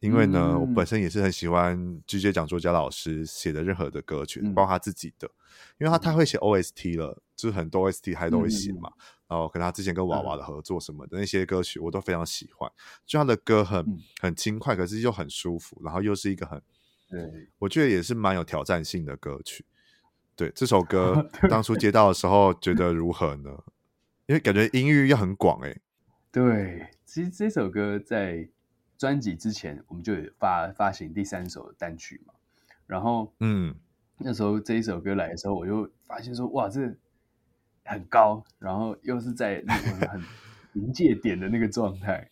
[0.00, 5.30] 因为呢，嗯、我本身也是很喜欢 GJ 蒋卓嘉老师写的任何的歌曲，嗯、包括他自己的，
[5.78, 8.90] 因为他太会写 OST 了，嗯、就是很多 OST 他都会写嘛。
[8.96, 12.68] 嗯、然后跟他之前跟娃娃的合作什么的、嗯、那些歌曲，我都非常喜欢。
[13.04, 16.58] 就他的歌很、嗯、很轻快，可是又很舒服，然后又是一个很，
[17.10, 19.66] 嗯、我觉得也是蛮有挑战性的歌曲。
[20.44, 23.50] 对这首歌， 当初接到的时候觉得如何呢？
[24.26, 25.80] 因为感觉音域又很广哎、欸。
[26.32, 28.48] 对，其实这首歌在。
[29.00, 32.34] 专辑之前，我们就有发发行第三首单曲嘛，
[32.86, 33.74] 然后，嗯，
[34.18, 36.82] 那时候这一首歌来的时候，我就发现说，哇，这
[37.82, 40.22] 很高，然后又是在那个很
[40.74, 42.28] 临界点的那个状态，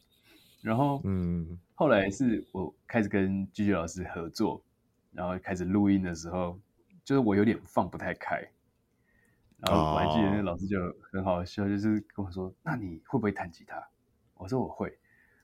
[0.60, 4.62] 然后，嗯，后来是我开始跟 GJ 老师合作，
[5.14, 6.60] 然后开始录音的时候，
[7.08, 8.46] 就是我有点放不太开，
[9.60, 10.76] 然后我还记得那老师就
[11.10, 13.82] 很好笑，就是跟我说，那你会不会弹吉他？
[14.34, 14.98] 我说我会，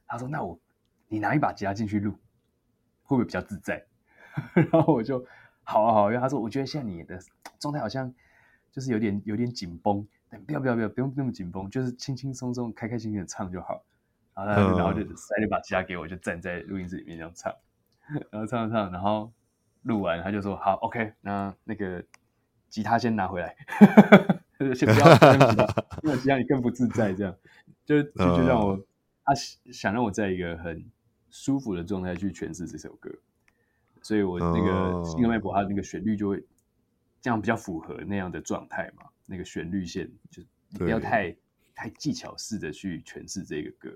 [0.06, 0.60] 他说那我。
[1.08, 2.12] 你拿一把吉他进去录，
[3.04, 3.82] 会不会比较自在？
[4.72, 5.24] 然后我就
[5.62, 7.18] 好啊好啊，因为他说我觉得现在你的
[7.58, 8.12] 状态好像
[8.70, 13.82] 就是有点有点紧绷，但不要不要不要不用那么紧绷，就是轻轻松松、开开心心的唱就好。
[14.34, 17.54] 然后他就然后就塞了一把吉他给我，就站在录音室里面这样唱，
[18.30, 19.32] 然后唱唱，然后
[19.84, 22.04] 录完他就说好 OK，那那个
[22.68, 23.56] 吉他先拿回来，
[24.76, 27.34] 先不要用吉他，因为吉他你更不自在，这样。
[27.86, 28.78] 就就就让我。
[29.26, 29.32] 他
[29.72, 30.84] 想让我在一个很
[31.30, 33.10] 舒服的状态去诠释这首歌，
[34.02, 34.70] 所以我那个
[35.06, 36.44] 《星河脉搏》它那个旋律就会
[37.22, 40.42] 这样比较符合那样的状态嘛，那个旋律线就
[40.78, 41.34] 不要太
[41.74, 43.90] 太技巧式的去诠释这个歌，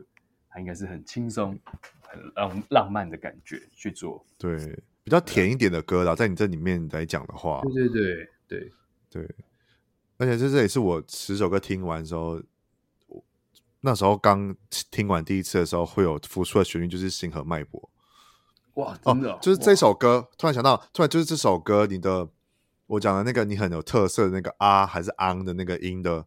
[0.48, 1.58] 它应该是很轻松、
[2.00, 8.72] 很浪浪漫的感觉去做，对，比较甜一点的歌啦，在你这里面来讲的话，对对对对
[9.10, 9.34] 对，
[10.18, 12.42] 而且这这也是我十首歌听完之后。
[13.80, 14.52] 那时候刚
[14.90, 17.80] 听完第一次的时候，会有浮出的旋律，就是《星河脉搏》。
[18.82, 20.28] 哇，真的、哦哦，就是这首歌。
[20.36, 22.28] 突然想到，突然就是这首歌，你的
[22.88, 26.26] 我讲的那个你很有特色的那个啊还是昂的那个音的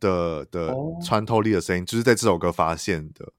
[0.00, 0.74] 的的
[1.04, 3.32] 穿透力的声音，哦、就是在这首歌发现的。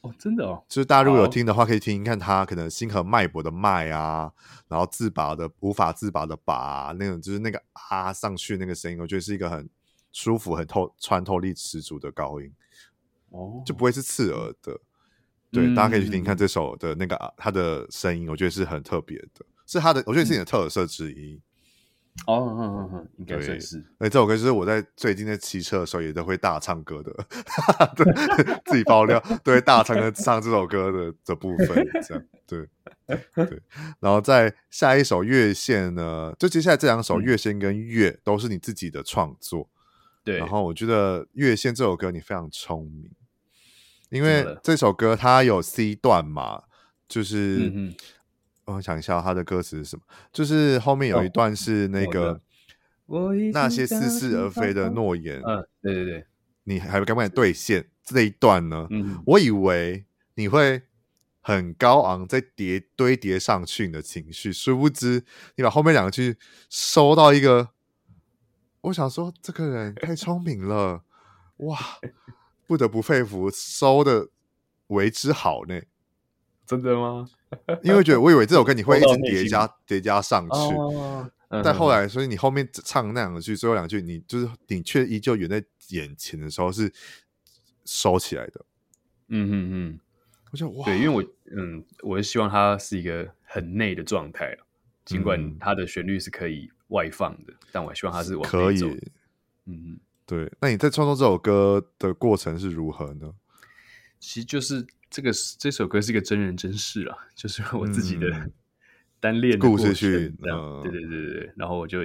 [0.00, 4.32] 哦，真的哦，就是大家如果有听的话，可以听听看，他可能《星河脉搏》的脉啊，
[4.68, 9.68] 然后自拔的无法自拔的拔、啊，那种就是那个啊上去那个声音，我觉得是一个很
[10.12, 12.52] 舒服、很透穿透力十足的高音。
[13.30, 14.80] 哦，就不会是刺耳的，
[15.50, 21.40] 对，嗯、大家可以去听看这首的那个他的声音，我觉得是很特别的，是他的，我觉得是你的特色之一。
[22.26, 23.78] 哦，嗯嗯嗯，应该算是。
[23.98, 27.12] 哎，这首歌就是我在最近在骑车的时候也都会大唱歌的，
[27.96, 32.68] 对，自己爆料，对，大唱歌 唱这首歌的的部分，这样，对
[33.34, 33.62] 对。
[34.00, 39.68] 然后在下一首《月线》呢，就接下来这两首《月线》跟《月》都是你自己的创作。
[40.24, 43.10] 对，然后我觉得《月线》这首歌你非常聪明，
[44.10, 46.64] 因为这首歌它有 C 段嘛，
[47.08, 47.94] 就是、嗯、
[48.74, 50.02] 我想一下他的歌词是什么，
[50.32, 52.40] 就是后面有一段是那个、
[53.06, 56.26] 哦、那些似是而非的诺言，嗯，对对对，
[56.64, 58.86] 你还敢不敢兑现这一段呢？
[58.90, 60.04] 嗯，我以为
[60.34, 60.82] 你会
[61.40, 65.24] 很高昂，再叠堆叠上去你的情绪，殊不知
[65.56, 66.36] 你把后面两句
[66.68, 67.70] 收到一个。
[68.82, 71.02] 我想说，这个人太聪明了，
[71.56, 71.78] 哇，
[72.68, 74.28] 不得不佩服，收的
[74.88, 75.80] 为之好呢。
[76.68, 77.28] 真的吗？
[77.82, 86.92] 因为觉得我以为这首歌你会一直叠加 叠加上去，哦、但后来，所以你后面唱那两句，最后两句，你就是你却依旧远在眼前的时候是
[87.84, 88.64] 收起来的。
[89.28, 90.00] 嗯嗯嗯，
[90.52, 91.22] 我觉得哇，对，因为我
[91.56, 94.56] 嗯，我是希望它是一个很内的状态，
[95.04, 96.70] 尽管它的旋律是可以。
[96.88, 98.94] 外放的，但我希望它是往内走的。
[98.94, 99.12] 可以，
[99.66, 100.50] 嗯，对。
[100.58, 103.30] 那你在创作这首歌的过程是如何呢？
[104.18, 108.50] 其实就是这个这首歌是一个真人真事啊，就是我自己的
[109.20, 110.28] 单恋故事去。
[110.28, 112.00] 对对对对，然后我就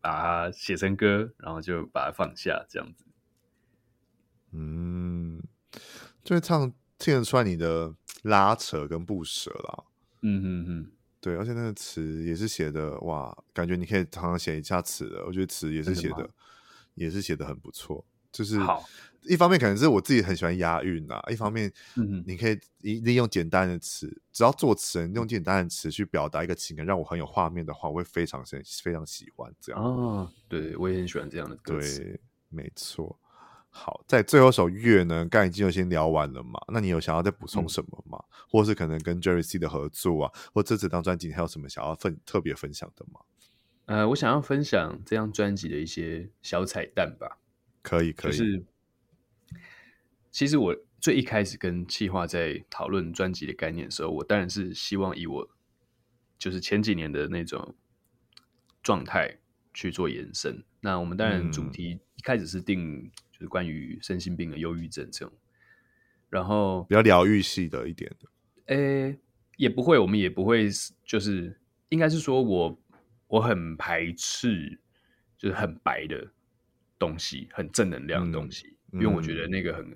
[0.00, 3.04] 把它写成歌，然后就把它放下，这样子。
[4.52, 5.42] 嗯，
[6.24, 9.84] 就会唱听得出来你的拉扯跟不舍啦。
[10.22, 10.92] 嗯嗯嗯。
[11.20, 15.24] 对，而且那个词也是写的哇，感觉你可以常常写一下词的。
[15.26, 16.30] 我觉得词也是写的，
[16.94, 18.06] 也是写的很不错。
[18.30, 18.58] 就是
[19.28, 21.72] 一方面可能是我自己很喜欢押韵啊，一方面，
[22.26, 28.44] 你可以利用简单的词，只要作词人用简单的词去表达一个情感，让我很有画面的话，我会非常
[28.82, 29.82] 非常喜欢这样。
[29.82, 32.00] 哦，对，我也很喜欢这样的歌词。
[32.04, 33.18] 对，没错。
[33.68, 36.58] 好，在最后一首乐呢，刚才已经有先聊完了嘛？
[36.72, 38.18] 那你有想要再补充什么吗？
[38.18, 43.20] 嗯、或是可能跟 Jerry C 的合作啊，或这整张专辑还有什么想要分特别分享的吗？
[43.84, 47.38] 呃，我想要分享这张专辑的一些小彩蛋吧。
[47.82, 48.32] 可以，可以。
[48.32, 48.64] 就是
[50.36, 55.48] 其实我最一开始跟企划在讨论专辑的概念的时候，我当然是希望以我
[56.38, 57.74] 就是前几年的那种
[58.82, 59.38] 状态
[59.72, 60.62] 去做延伸。
[60.80, 62.98] 那我们当然主题一开始是定。
[62.98, 65.30] 嗯就是关于身心病的忧郁症这种，
[66.30, 69.18] 然后比较疗愈系的一点的，诶，
[69.58, 70.70] 也不会，我们也不会，
[71.04, 71.60] 就是
[71.90, 72.82] 应该是说我
[73.26, 74.80] 我很排斥，
[75.36, 76.32] 就是很白的
[76.98, 79.94] 东西，很正能量的东西，嗯、因为我觉得那个很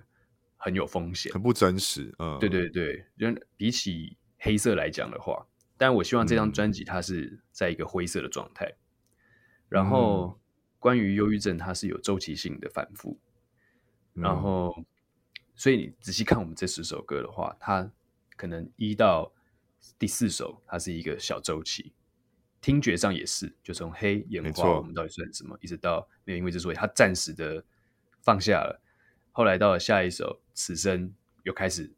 [0.62, 2.14] 很有风险，很不真实。
[2.18, 5.46] 嗯，对对对，就比起黑色来讲的话，
[5.78, 8.76] 但我希望这张专辑它是在一个灰色的状态，嗯、
[9.70, 10.38] 然后
[10.78, 13.18] 关于忧郁症，它是有周期性的反复。
[14.12, 14.84] 然后，
[15.56, 17.90] 所以你仔细看我们这十首歌的话，它
[18.36, 19.32] 可能一到
[19.98, 21.92] 第四首，它是一个小周期。
[22.60, 25.56] 听觉上也是，就从黑眼花，我们到底算什么？
[25.62, 27.64] 一直到没有因为之所以，它暂时的
[28.20, 28.82] 放下了。
[29.32, 31.90] 后来到了下一首，此生又开始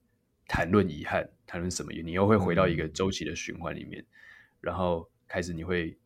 [0.47, 1.93] 谈论遗憾，谈论什么？
[1.93, 4.05] 你又会回到一个周期的循环里面，
[4.61, 5.99] 然后开始你会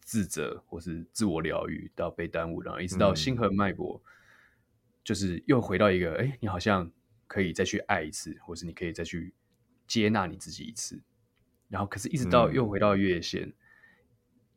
[0.00, 4.02] 自责或是自我疗愈，到被耽误，然后一直到星河脉搏。
[5.04, 6.92] 就是又回到一个，哎，你好像
[7.26, 9.32] 可以再去爱一次，或是你可以再去
[9.86, 11.00] 接纳你自己一次，
[11.68, 13.54] 然后可是，一直到又回到月线，嗯、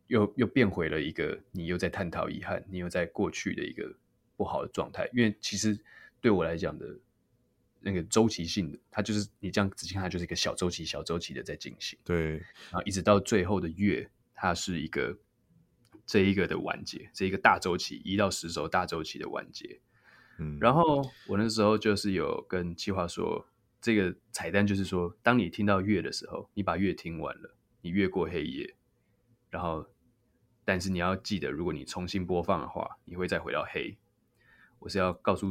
[0.07, 3.95] 又又变回了一个你又在探讨遗憾，你又在过去的一个
[4.41, 5.07] 不好的状态。
[5.13, 5.79] 因为其实
[6.19, 6.97] 对我来讲的
[7.79, 11.99] 那个周期性的，它就是你这样仔细看，它就是一个小周期、小周期的在进行。
[12.03, 12.37] 对，
[12.71, 15.15] 然后一直到最后的月，它是一个
[16.07, 19.79] 这一个的完结，这一个大周期一到十周大周期的完结。
[20.39, 23.47] 嗯，然后我那时候就是有跟计划说，
[23.79, 28.75] 这个彩蛋就是说，当你听到月的时候，你把月听完了，你越过黑夜，
[29.49, 29.87] 然后
[30.63, 33.97] 但是你要记得，如果你重新播放的话，你会再回到黑。
[34.81, 35.47] 我是要告诉，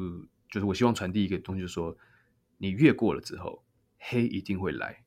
[0.50, 1.96] 就是我希望传递一个东西，就是说。
[2.62, 3.64] 你越过了之后，
[3.98, 5.02] 黑一定会来，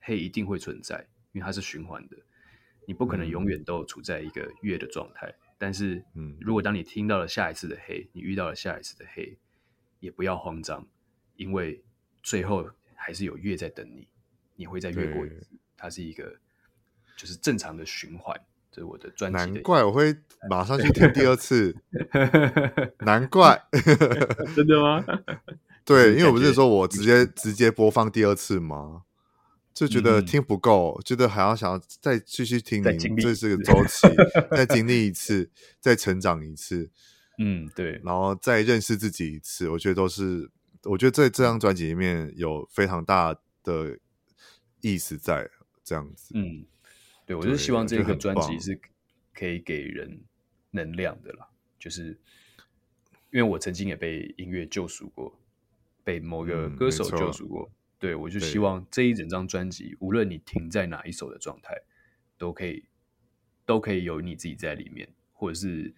[0.00, 2.16] 黑一定会存在，因为它是循环的。
[2.88, 5.28] 你不可能永远都处在一个月的状态。
[5.28, 9.38] 嗯、但是，嗯，如果当你听到了下一次的黑，你遇到了下一次的黑，
[10.00, 10.84] 也不要慌张，
[11.36, 11.84] 因为
[12.20, 14.08] 最后还是有月在等你，
[14.56, 15.52] 你会再越过一次。
[15.76, 16.36] 它是一个
[17.16, 18.36] 就是正常的循环。
[18.72, 19.36] 这是我的专辑。
[19.36, 20.16] 难怪我会
[20.50, 21.76] 马上去听第二次。
[23.06, 23.62] 难怪，
[24.56, 25.04] 真的吗？
[25.84, 29.02] 对，因为我不是说我直接直接播放第二次吗？
[29.74, 34.06] 就觉得听不够，嗯、觉得还要想要再继续听你，这是个周期，
[34.50, 35.50] 再经历一次，
[35.80, 36.90] 再成长一次，
[37.38, 40.50] 嗯，对，然后再认识自己一次，我觉得都是，
[40.84, 43.98] 我觉得在这张专辑里面有非常大的
[44.82, 45.48] 意思在
[45.82, 46.66] 这样子，嗯，
[47.26, 48.80] 对，我就希望这个专辑是
[49.32, 50.20] 可以给人
[50.70, 51.48] 能量的啦，
[51.78, 52.18] 就是
[53.30, 55.38] 因为我曾经也被音乐救赎过。
[56.04, 61.80] 被某个歌手救赎过，嗯、对，我就希望这一整张专辑，无论你停在哪一首的状态，
[62.36, 62.84] 都可以，
[63.64, 65.94] 都可以有你自己在里面，或者是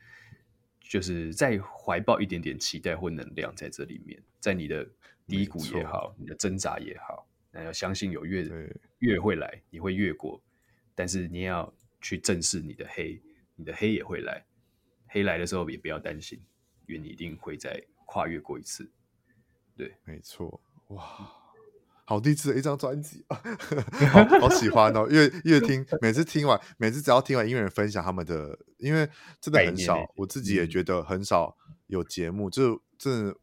[0.79, 4.87] 就是再怀抱一点点期待或能量在这里面，在你的
[5.27, 8.47] 低谷也好，你的挣扎也好，那要相信有月
[8.99, 10.39] 月会来，你会越过，
[10.95, 13.21] 但是你也要去正视你的黑，
[13.57, 14.45] 你的黑也会来，
[15.09, 16.41] 黑来的时候也不要担心，
[16.87, 18.91] 因为你一定会再跨越过一次。
[19.77, 21.03] 对，没错，哇，
[22.05, 23.43] 好励志的一张专辑啊，
[24.13, 25.09] 好好喜欢哦！
[25.11, 29.09] 越越听，每次听完，每次只要听完音乐人分享他们的，因为
[29.41, 33.37] 真的很少，我自己也觉得很少有节目，嗯、就真的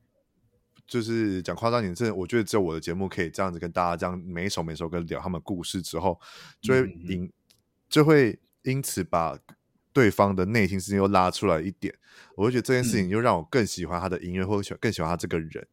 [0.88, 6.18] 就是讲夸张点，真的，我觉得只有我的节目可以这样子跟大家这样每一首每一首歌聊他们故事之后，
[6.62, 7.34] 就会因、嗯、
[7.92, 9.38] 就会因此把
[9.94, 11.94] 对方的内心事情又拉出来一点，
[12.36, 15.68] 我会觉得这件事情又让我更喜欢他的音乐，或者喜欢更喜欢他这个人。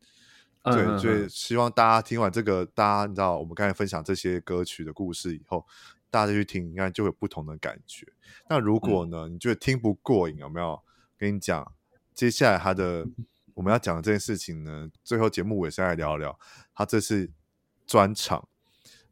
[0.64, 5.64] 对，所以希望大家听完这个，大家你知道我们刚才分享这些歌曲的故事以后，
[6.10, 8.06] 大家再去听，应该就有不同的感觉。
[8.50, 10.82] 那如果呢，嗯、你觉得听不过瘾，有没有？
[11.16, 11.72] 跟你讲，
[12.12, 13.06] 接下来他的
[13.54, 16.38] 我们要讲的这件事情呢，最后节目尾声来聊聊，
[16.74, 17.30] 他这次
[17.86, 18.48] 专场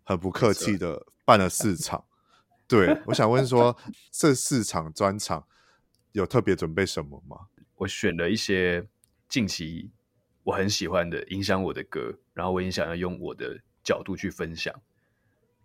[0.02, 2.04] 很不客气的办了四场。
[2.68, 3.76] 对，我想问说，
[4.10, 5.46] 这四场专场
[6.12, 7.36] 有特别准备什么吗？
[7.76, 8.86] 我选了一些
[9.28, 9.90] 近期。
[10.46, 14.72] 我很喜欢的，影响我的歌，然后我也想要用我的角度去分享，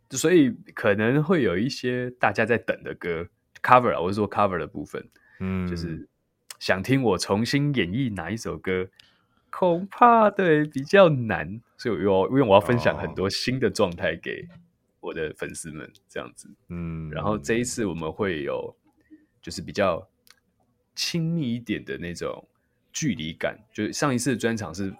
[0.09, 3.27] 所以可能会有一些大家在等的歌
[3.61, 5.07] cover 啊，我是说 cover 的部分，
[5.39, 6.09] 嗯，就是
[6.57, 8.89] 想听我重新演绎哪一首歌，
[9.51, 14.47] 恐怕对比较难，所以我因为我要分享很多新的状态给
[15.01, 18.73] 我的粉丝们，这样子，嗯，然后这一次我们会有
[19.41, 20.09] 就是比较
[20.95, 22.47] 亲密一点的那种。
[22.93, 24.93] 距离感，就上一次的专场是，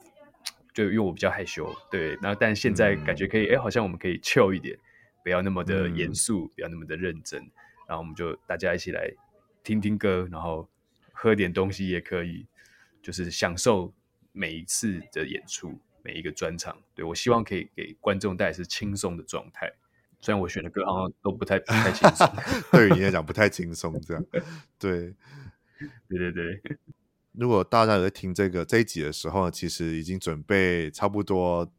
[0.74, 4.80] 就因为我比较害羞，对，然后但现在感觉可以，哎、好像我们可以 chill 一点，
[5.26, 7.42] 不要那么的严肃，嗯、不要那么的认真，
[7.86, 9.14] 然后我们就大家一起来
[9.62, 10.70] 听听歌，然后
[11.12, 12.48] 喝点东西也可以，
[13.02, 13.94] 就是享受
[14.32, 16.82] 每一次的演出，每一个专场。
[16.96, 19.70] 对，我希望可以给观众带来是轻松的状态，
[20.22, 22.30] 虽然我选的歌好像都不太不太轻松，
[22.72, 24.24] 对于你来讲不太轻松，这样，
[24.78, 25.14] 对，
[26.08, 26.62] 对对对。
[27.34, 31.72] 如果大家有在听这个这一集的时候，其实已经准备差不多，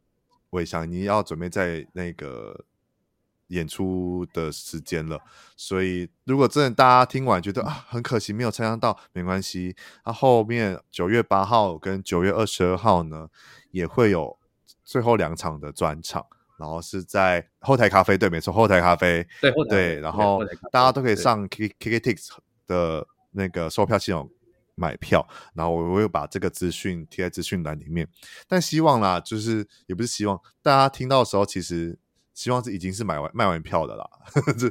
[0.49, 2.65] 我想你要准备在那个
[3.49, 5.21] 演出的时间了。
[5.55, 9.75] 所以，如果真的大家听完觉得啊很可惜没有参加到，没关系。
[10.05, 13.29] 那、啊、后面九月八号跟九月二十二号呢，
[13.69, 14.39] 也会有
[14.83, 16.25] 最后两场的专场，
[16.57, 22.29] 然后是在后台咖啡，对，没错，后台咖啡，对对，然后大家都可以上 K K K Tix
[22.67, 24.29] 的那个售票系统。
[24.75, 28.07] 买票，然后我会把这个资讯贴在资讯栏里面。
[28.47, 31.95] 但希望啦，就是也不是希望大家听到的时候，其实
[32.33, 34.09] 希望是已经是买完卖完票的啦，
[34.57, 34.67] 这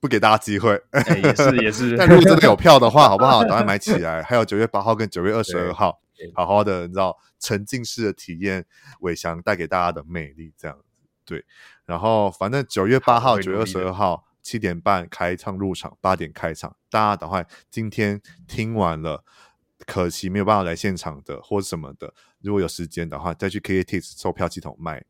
[0.00, 0.72] 不给大家机会。
[0.90, 1.94] 欸、也是也是。
[1.96, 3.42] 但如果真的有票的话，好不好？
[3.42, 4.24] 赶快买起来。
[4.24, 6.00] 还有九月八号跟九月二十二号，
[6.34, 8.66] 好好的，你知道沉浸式的体验
[9.02, 10.83] 伟翔带给大家的魅力，这样子
[11.24, 11.44] 对。
[11.86, 19.24] 然后反正九月八号、九月二十二号七点半开唱入场，八点开场，大家等会今天听完了。
[19.86, 25.04] 可惜没有办法来现场的或者什么的，如果有时间的话，再去 KKTIX 售票系统买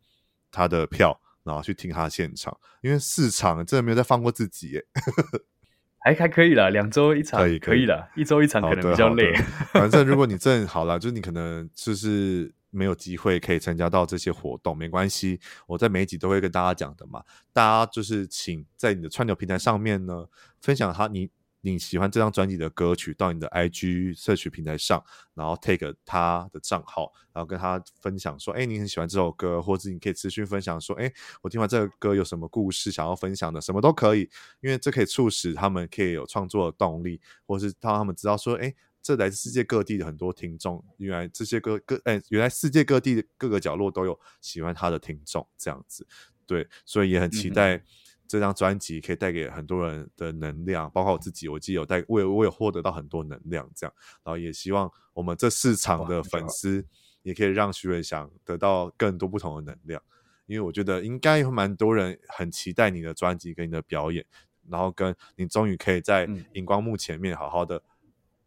[0.50, 4.84] 他的票，然后去听他现场，因为市场真的没有再放过自己耶。
[6.00, 9.32] 还还可以啦，两周一场可以可以啦，一周一场可能比较累。
[9.72, 17.22] 反正如果你正好了，就是你可能就是没有机会可以参加到这些活动，没关系，我在每一集都会跟大家讲的嘛。
[17.52, 20.26] 大家就是请在你的串流平台上面呢，
[20.60, 21.30] 分享他你。
[21.66, 25.02] 你喜欢这张专辑的歌曲，到你的 IG 社群平台上，
[25.32, 31.10] 然后 take 他的账号，然后跟他分享说，哎，你很喜欢这首歌，或者你可以持续分享说，哎，
[31.40, 34.28] 我听完这个歌有什么故事想要分享的，什么都可以，
[34.60, 38.74] 因为这可以促使他们可以有创作的动力，或是让他们知道说，哎，
[39.04, 46.04] 这来自世界各地的很多听众，原来这些各各，哎，原来世界各地的各个角落都有喜欢他的听众，这样子，
[46.46, 47.76] 对，所以也很期待。
[47.76, 47.84] 嗯
[48.26, 53.94] 这张专辑可以带给很多人的能量，包括我自己，我既有带，我有我有获得到很多能量，这样，
[54.24, 56.84] 然后也希望我们这市场的粉丝
[57.22, 60.02] 也可以让徐伟翔得到更多不同的能量，
[60.46, 64.24] 因为我觉得应该有蛮多人很期待你的专辑跟你的表演，
[64.70, 67.80] 然后跟你终于可以在荧光幕前面好好的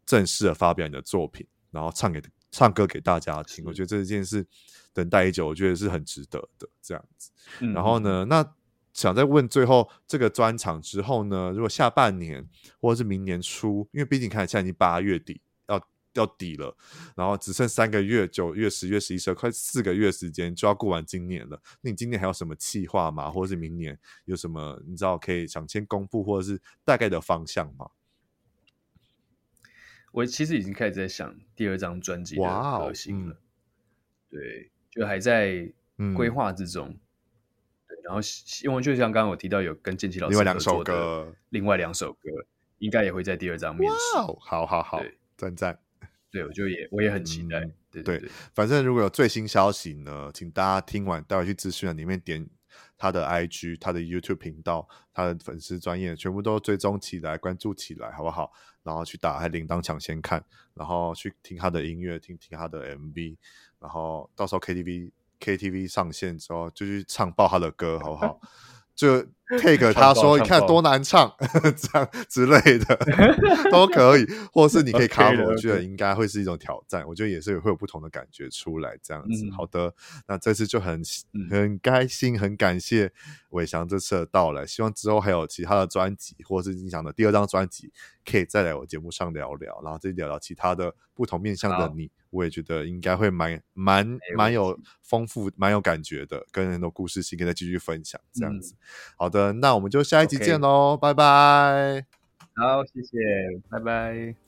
[0.07, 4.43] 正式的发表你的作品，然后唱给唱歌给大家听，我觉得这件事
[4.91, 7.31] 等待已久，我觉得是很值得的这样子，
[7.73, 8.53] 然后呢，那。
[8.93, 11.51] 想再问最后这个专场之后呢？
[11.51, 12.43] 如果下半年
[12.81, 16.75] 或者是明年初，因为毕竟看现在已经八月底要要底了，
[17.15, 21.61] 然后只剩三个月，九月、十月、十一、十二，快四个月时间就要过完今年了。
[21.81, 23.29] 那你今年还有什么计划吗？
[23.29, 23.95] 或者是明年
[24.25, 27.87] 有什么你知道可以想先公布，或者是大概的方向吗？
[30.11, 33.37] 我其实已经开始在想第二张专辑的核心了，嗯、
[34.29, 35.71] 对，就还在
[36.15, 36.89] 规划之中。
[36.89, 36.99] 嗯
[38.03, 38.21] 然后，
[38.63, 42.29] 因为就像刚刚我提到有跟建奇老师另外两首歌，另外两首歌
[42.77, 43.97] 应该也会在第二张面世。
[44.39, 45.03] 好好好，
[45.35, 45.77] 赞赞。
[46.31, 47.59] 对，我就也我也很期待。
[47.59, 52.47] 嗯、对，对，对，对，反正如果有最新消息呢，请大家听完待会去资讯栏里面点
[52.97, 58.51] 他的 IG、他的 YouTube 频道、他的粉丝专业，全部都追踪起来、关注起来，好不好？
[58.83, 60.43] 然后去打开铃铛抢先看，
[60.73, 63.37] 然后去听他的音乐，听听他的 MV，
[63.79, 65.11] 然后到时候 KTV。
[65.39, 68.41] KTV 上线之后就去唱爆他的歌，好不好？
[68.97, 69.21] 就
[69.61, 71.31] take 他说，你看多难唱，
[71.77, 72.99] 这样之类的
[73.71, 77.07] 都可以，或是你可以 cover，我觉得应该会是一种挑战。
[77.07, 79.47] 我觉得也是会有不同的感觉出来，这样子。
[79.55, 79.93] 好的，
[80.27, 80.99] 那这次就很
[81.49, 83.13] 很开心，很感谢
[83.51, 84.65] 伟翔这次的到来。
[84.65, 87.93] 希望之后还有其他的专辑，或是你想的第二张专辑，
[88.25, 92.09] 可以再来我节目上聊聊，然后再聊聊其他的不同面向的你。
[92.29, 98.73] 我也觉得应该会蛮蛮蛮有丰富、蛮有感觉的，跟很多故事性，跟再继续分享这样子。
[98.73, 98.77] 嗯、
[99.17, 102.05] 好的，那我们就下一集见喽，拜拜。
[102.55, 103.17] 好，谢谢，
[103.69, 104.46] 拜拜。